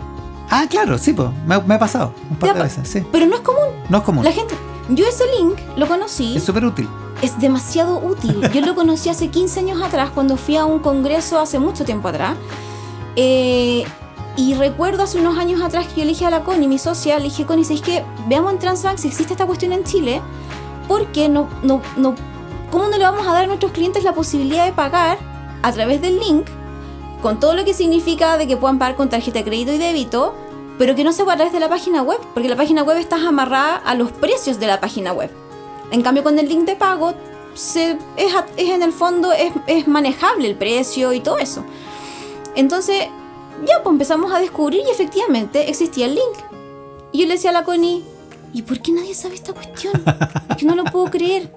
Ah, 0.50 0.66
claro, 0.70 0.98
sí, 0.98 1.14
pues. 1.14 1.30
Me, 1.46 1.60
me 1.62 1.76
ha 1.76 1.80
pasado 1.80 2.14
un 2.30 2.38
par 2.38 2.54
de 2.56 2.64
veces, 2.64 2.88
sí. 2.88 3.04
Pero 3.12 3.26
no 3.26 3.36
es 3.36 3.42
común. 3.42 3.66
No 3.90 3.98
es 3.98 4.04
común. 4.04 4.24
La 4.24 4.32
gente, 4.32 4.56
yo 4.90 5.06
ese 5.06 5.24
link 5.40 5.58
lo 5.76 5.88
conocí, 5.88 6.38
Es 6.38 6.44
súper 6.44 6.66
útil. 6.66 6.88
es 7.22 7.38
demasiado 7.40 8.00
útil. 8.00 8.40
Yo 8.54 8.62
lo 8.62 8.74
conocí 8.76 9.10
hace 9.10 9.28
15 9.30 9.60
años 9.60 9.82
atrás, 9.82 10.10
cuando 10.14 10.38
fui 10.38 10.56
a 10.56 10.66
un 10.66 10.80
congreso 10.80 11.40
hace 11.40 11.60
mucho 11.60 11.84
tiempo 11.86 12.08
atrás. 12.08 12.36
Eh, 13.16 13.84
y 14.36 14.54
recuerdo 14.54 15.04
hace 15.04 15.20
unos 15.20 15.38
años 15.38 15.62
atrás 15.62 15.88
que 15.88 16.02
yo 16.02 16.06
le 16.06 16.10
dije 16.12 16.26
a 16.26 16.30
la 16.30 16.44
Connie, 16.44 16.68
mi 16.68 16.78
socia, 16.78 17.18
le 17.18 17.26
dije, 17.26 17.46
Connie, 17.46 17.66
¿sabes 17.66 17.82
que 17.82 18.06
Veamos 18.28 18.54
en 18.54 18.60
Transbank 18.60 18.98
si 19.00 19.08
existe 19.08 19.34
esta 19.34 19.48
cuestión 19.48 19.74
en 19.74 19.84
Chile, 19.84 20.22
porque 20.88 21.28
no, 21.28 21.48
no, 21.64 21.82
no, 21.98 22.14
¿cómo 22.72 22.88
no 22.88 22.98
le 22.98 23.04
vamos 23.04 23.26
a 23.28 23.34
dar 23.34 23.46
a 23.46 23.48
nuestros 23.48 23.72
clientes 23.72 24.04
la 24.04 24.14
posibilidad 24.14 24.66
de 24.66 24.74
pagar 24.74 25.18
a 25.64 25.72
través 25.72 26.02
del 26.04 26.20
link, 26.20 26.46
con 27.22 27.40
todo 27.40 27.54
lo 27.56 27.66
que 27.66 27.74
significa 27.74 28.38
de 28.38 28.48
que 28.48 28.58
puedan 28.58 28.80
pagar 28.80 28.96
con 28.96 29.10
tarjeta 29.10 29.40
de 29.40 29.46
crédito 29.46 29.74
y 29.74 29.78
débito, 29.78 30.34
pero 30.78 30.96
que 30.96 31.04
no 31.04 31.12
sea 31.12 31.26
a 31.26 31.36
través 31.36 31.52
de 31.52 31.60
la 31.60 31.70
página 31.70 32.04
web, 32.04 32.20
porque 32.34 32.50
la 32.50 32.56
página 32.56 32.84
web 32.84 32.98
está 32.98 33.16
amarrada 33.16 33.78
a 33.78 33.96
los 33.96 34.12
precios 34.12 34.60
de 34.60 34.68
la 34.68 34.80
página 34.80 35.12
web. 35.14 35.32
En 35.92 36.02
cambio, 36.02 36.24
con 36.24 36.38
el 36.38 36.48
link 36.48 36.66
de 36.66 36.76
pago, 36.76 37.14
se, 37.56 37.98
es, 38.18 38.34
en 38.58 38.84
el 38.84 38.94
fondo, 38.94 39.32
es, 39.32 39.52
es 39.66 39.88
manejable 39.88 40.48
el 40.48 40.56
precio 40.56 41.14
y 41.14 41.20
todo 41.20 41.40
eso. 41.40 41.64
Entonces, 42.56 43.08
ya 43.66 43.82
pues 43.82 43.94
empezamos 43.94 44.32
a 44.32 44.40
descubrir 44.40 44.82
y 44.88 44.92
efectivamente 44.92 45.70
existía 45.70 46.06
el 46.06 46.16
link. 46.16 46.38
Y 47.12 47.20
yo 47.20 47.26
le 47.26 47.34
decía 47.34 47.50
a 47.50 47.54
la 47.54 47.64
Connie, 47.64 48.04
¿y 48.54 48.62
por 48.62 48.80
qué 48.80 48.92
nadie 48.92 49.16
sabe 49.16 49.36
esta 49.36 49.54
cuestión? 49.54 49.94
Es 50.50 50.58
que 50.58 50.66
no 50.66 50.76
lo 50.76 50.84
puedo 50.84 51.06
creer. 51.06 51.52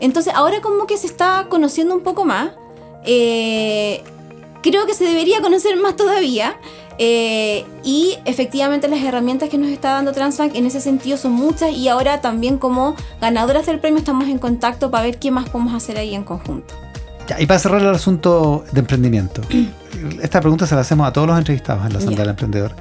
Entonces, 0.00 0.32
ahora 0.34 0.60
como 0.60 0.86
que 0.86 0.96
se 0.96 1.06
está 1.06 1.46
conociendo 1.48 1.94
un 1.94 2.02
poco 2.02 2.24
más. 2.24 2.50
eh, 3.04 4.02
creo 4.62 4.86
que 4.86 4.94
se 4.94 5.04
debería 5.04 5.40
conocer 5.40 5.76
más 5.80 5.96
todavía. 5.96 6.56
eh, 7.00 7.64
y 7.84 8.16
efectivamente 8.24 8.88
las 8.88 9.00
herramientas 9.04 9.48
que 9.48 9.56
nos 9.56 9.68
está 9.70 9.92
dando 9.92 10.10
Transbank 10.12 10.56
en 10.56 10.66
ese 10.66 10.80
sentido 10.80 11.16
son 11.16 11.30
muchas 11.32 11.70
y 11.70 11.86
ahora 11.88 12.20
también 12.20 12.58
como 12.58 12.96
ganadoras 13.20 13.66
del 13.66 13.78
premio 13.78 13.98
estamos 14.00 14.26
en 14.28 14.38
contacto 14.38 14.90
para 14.90 15.04
ver 15.04 15.18
qué 15.20 15.30
más 15.30 15.48
podemos 15.48 15.74
hacer 15.74 15.96
ahí 15.96 16.12
en 16.16 16.24
conjunto. 16.24 16.74
Ya, 17.28 17.40
y 17.40 17.46
para 17.46 17.60
cerrar 17.60 17.82
el 17.82 17.88
asunto 17.94 18.64
de 18.72 18.80
emprendimiento, 18.80 19.42
esta 20.22 20.40
pregunta 20.40 20.66
se 20.66 20.74
la 20.74 20.80
hacemos 20.80 21.06
a 21.06 21.12
todos 21.12 21.28
los 21.28 21.38
entrevistados 21.38 21.86
en 21.86 21.92
la 21.92 22.00
senda 22.00 22.16
Ya. 22.16 22.20
del 22.22 22.30
emprendedor. 22.30 22.74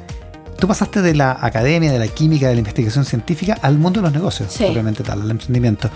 Tú 0.57 0.67
pasaste 0.67 1.03
de 1.03 1.13
la 1.13 1.37
academia, 1.39 1.91
de 1.91 1.99
la 1.99 2.07
química, 2.07 2.47
de 2.47 2.53
la 2.55 2.59
investigación 2.59 3.05
científica 3.05 3.59
al 3.61 3.77
mundo 3.77 3.99
de 4.01 4.05
los 4.07 4.13
negocios, 4.13 4.51
Sí. 4.51 4.63
propiamente 4.63 5.03
tal, 5.03 5.21
al 5.21 5.29
emprendimiento. 5.29 5.91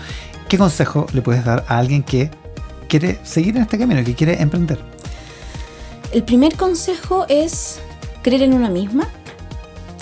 ¿Qué 0.48 0.56
consejo 0.58 1.06
le 1.12 1.22
puedes 1.22 1.44
dar 1.44 1.64
a 1.66 1.78
alguien 1.78 2.04
que 2.04 2.30
quiere 2.88 3.18
seguir 3.24 3.56
en 3.56 3.62
este 3.62 3.78
camino, 3.78 4.04
que 4.04 4.14
quiere 4.14 4.40
emprender? 4.40 4.78
El 6.12 6.24
primer 6.24 6.56
consejo 6.56 7.24
es 7.28 7.80
creer 8.22 8.42
en 8.42 8.54
una 8.54 8.68
misma. 8.68 9.08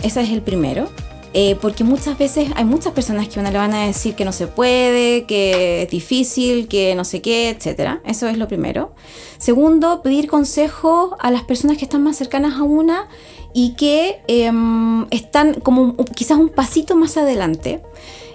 Ese 0.02 0.20
es 0.22 0.30
el 0.30 0.42
primero. 0.42 0.88
Eh, 1.32 1.56
porque 1.60 1.84
muchas 1.84 2.18
veces 2.18 2.50
hay 2.56 2.64
muchas 2.64 2.92
personas 2.92 3.28
que 3.28 3.38
a 3.38 3.42
uno 3.42 3.52
le 3.52 3.58
van 3.58 3.72
a 3.72 3.86
decir 3.86 4.16
que 4.16 4.24
no 4.24 4.32
se 4.32 4.48
puede, 4.48 5.26
que 5.26 5.82
es 5.82 5.88
difícil, 5.88 6.66
que 6.66 6.96
no 6.96 7.04
sé 7.04 7.22
qué, 7.22 7.50
etc. 7.50 8.00
Eso 8.04 8.26
es 8.26 8.36
lo 8.36 8.48
primero. 8.48 8.92
Segundo, 9.38 10.02
pedir 10.02 10.26
consejo 10.26 11.16
a 11.20 11.30
las 11.30 11.44
personas 11.44 11.78
que 11.78 11.84
están 11.84 12.02
más 12.02 12.16
cercanas 12.16 12.58
a 12.58 12.64
una 12.64 13.06
y 13.54 13.74
que 13.74 14.20
em, 14.26 15.06
están 15.12 15.54
como 15.60 15.96
quizás 16.16 16.38
un 16.38 16.48
pasito 16.48 16.96
más 16.96 17.16
adelante. 17.16 17.80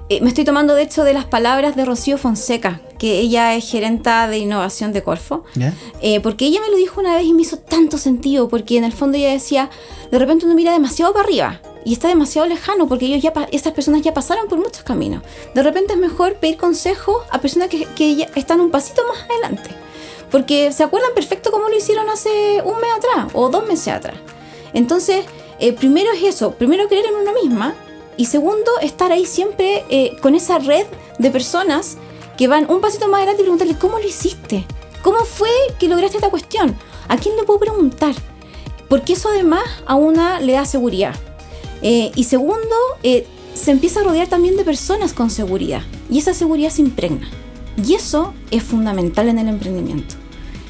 Eh, 0.07 0.21
me 0.21 0.29
estoy 0.29 0.43
tomando 0.43 0.75
de 0.75 0.83
hecho 0.83 1.03
de 1.03 1.13
las 1.13 1.25
palabras 1.25 1.75
de 1.75 1.83
Rocío 1.83 2.19
Fonseca, 2.19 2.79
que 2.99 3.17
ella 3.17 3.55
es 3.55 3.67
gerenta 3.69 4.27
de 4.27 4.37
innovación 4.37 4.93
de 4.93 5.01
Corfo. 5.01 5.43
Eh, 5.99 6.19
porque 6.19 6.45
ella 6.45 6.61
me 6.61 6.69
lo 6.69 6.77
dijo 6.77 7.01
una 7.01 7.15
vez 7.15 7.25
y 7.25 7.33
me 7.33 7.41
hizo 7.41 7.57
tanto 7.57 7.97
sentido, 7.97 8.47
porque 8.47 8.77
en 8.77 8.83
el 8.83 8.93
fondo 8.93 9.17
ella 9.17 9.31
decía, 9.31 9.71
de 10.11 10.19
repente 10.19 10.45
uno 10.45 10.53
mira 10.53 10.73
demasiado 10.73 11.11
para 11.11 11.25
arriba 11.25 11.61
y 11.83 11.93
está 11.93 12.07
demasiado 12.07 12.47
lejano, 12.47 12.87
porque 12.87 13.05
ellos 13.05 13.23
ya 13.23 13.33
estas 13.51 13.73
personas 13.73 14.03
ya 14.03 14.13
pasaron 14.13 14.47
por 14.47 14.59
muchos 14.59 14.83
caminos. 14.83 15.23
De 15.55 15.63
repente 15.63 15.93
es 15.93 15.99
mejor 15.99 16.35
pedir 16.35 16.57
consejo 16.57 17.23
a 17.31 17.41
personas 17.41 17.69
que, 17.69 17.85
que 17.95 18.15
ya 18.15 18.27
están 18.35 18.59
un 18.59 18.69
pasito 18.69 19.01
más 19.07 19.17
adelante, 19.27 19.71
porque 20.29 20.71
se 20.71 20.83
acuerdan 20.83 21.15
perfecto 21.15 21.49
cómo 21.49 21.67
lo 21.67 21.75
hicieron 21.75 22.07
hace 22.11 22.61
un 22.63 22.79
mes 22.79 22.91
atrás 22.95 23.31
o 23.33 23.49
dos 23.49 23.67
meses 23.67 23.87
atrás. 23.87 24.17
Entonces, 24.73 25.25
eh, 25.57 25.73
primero 25.73 26.11
es 26.11 26.21
eso, 26.21 26.51
primero 26.51 26.87
creer 26.87 27.05
en 27.07 27.15
una 27.15 27.33
misma 27.33 27.73
y 28.17 28.25
segundo, 28.25 28.71
estar 28.81 29.11
ahí 29.11 29.25
siempre 29.25 29.83
eh, 29.89 30.15
con 30.21 30.35
esa 30.35 30.59
red 30.59 30.85
de 31.19 31.31
personas 31.31 31.97
que 32.37 32.47
van 32.47 32.69
un 32.69 32.81
pasito 32.81 33.07
más 33.07 33.17
adelante 33.17 33.41
y 33.41 33.45
preguntarle, 33.45 33.77
¿cómo 33.77 33.99
lo 33.99 34.07
hiciste? 34.07 34.65
¿Cómo 35.01 35.19
fue 35.19 35.49
que 35.79 35.87
lograste 35.87 36.17
esta 36.17 36.29
cuestión? 36.29 36.75
¿A 37.07 37.17
quién 37.17 37.35
le 37.35 37.43
puedo 37.43 37.59
preguntar? 37.59 38.15
Porque 38.89 39.13
eso 39.13 39.29
además 39.29 39.63
a 39.85 39.95
una 39.95 40.39
le 40.39 40.53
da 40.53 40.65
seguridad. 40.65 41.15
Eh, 41.81 42.11
y 42.15 42.23
segundo, 42.23 42.75
eh, 43.03 43.27
se 43.53 43.71
empieza 43.71 44.01
a 44.01 44.03
rodear 44.03 44.27
también 44.27 44.57
de 44.57 44.63
personas 44.63 45.13
con 45.13 45.29
seguridad. 45.29 45.81
Y 46.09 46.19
esa 46.19 46.33
seguridad 46.33 46.69
se 46.69 46.81
impregna. 46.81 47.29
Y 47.85 47.93
eso 47.93 48.33
es 48.51 48.63
fundamental 48.63 49.29
en 49.29 49.39
el 49.39 49.47
emprendimiento. 49.47 50.15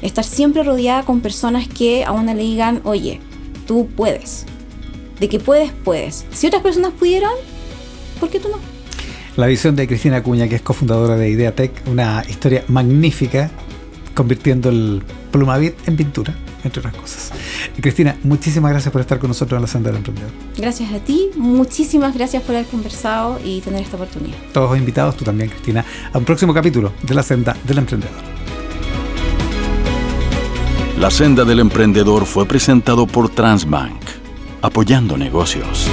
Estar 0.02 0.24
siempre 0.24 0.62
rodeada 0.62 1.04
con 1.04 1.20
personas 1.20 1.68
que 1.68 2.04
a 2.04 2.12
una 2.12 2.34
le 2.34 2.42
digan, 2.42 2.80
oye, 2.84 3.20
tú 3.66 3.88
puedes. 3.96 4.46
De 5.20 5.28
que 5.28 5.38
puedes, 5.38 5.72
puedes. 5.84 6.26
Si 6.30 6.46
otras 6.46 6.62
personas 6.62 6.92
pudieron, 6.92 7.32
¿por 8.20 8.28
qué 8.30 8.38
tú 8.40 8.48
no? 8.48 8.58
La 9.36 9.46
visión 9.46 9.76
de 9.76 9.86
Cristina 9.86 10.22
Cuña, 10.22 10.48
que 10.48 10.56
es 10.56 10.62
cofundadora 10.62 11.16
de 11.16 11.28
Ideatec, 11.28 11.82
una 11.86 12.24
historia 12.28 12.64
magnífica, 12.68 13.50
convirtiendo 14.14 14.70
el 14.70 15.02
Plumavit 15.30 15.74
en 15.86 15.96
pintura, 15.96 16.34
entre 16.64 16.80
otras 16.80 16.94
cosas. 16.94 17.32
Y 17.76 17.82
Cristina, 17.82 18.16
muchísimas 18.22 18.70
gracias 18.70 18.90
por 18.90 19.02
estar 19.02 19.18
con 19.18 19.28
nosotros 19.28 19.58
en 19.58 19.62
la 19.62 19.68
senda 19.68 19.90
del 19.90 19.98
emprendedor. 19.98 20.30
Gracias 20.56 20.90
a 20.92 21.00
ti, 21.00 21.30
muchísimas 21.36 22.14
gracias 22.14 22.42
por 22.42 22.54
haber 22.54 22.66
conversado 22.66 23.38
y 23.44 23.60
tener 23.60 23.82
esta 23.82 23.96
oportunidad. 23.96 24.36
Todos 24.54 24.76
invitados, 24.78 25.16
tú 25.16 25.24
también, 25.24 25.50
Cristina, 25.50 25.84
a 26.12 26.16
un 26.16 26.24
próximo 26.24 26.54
capítulo 26.54 26.92
de 27.02 27.14
la 27.14 27.22
senda 27.22 27.54
del 27.64 27.78
emprendedor. 27.78 28.16
La 30.98 31.10
senda 31.10 31.44
del 31.44 31.60
emprendedor 31.60 32.24
fue 32.24 32.46
presentado 32.46 33.06
por 33.06 33.28
Transbank, 33.28 34.00
apoyando 34.66 35.16
negocios. 35.16 35.88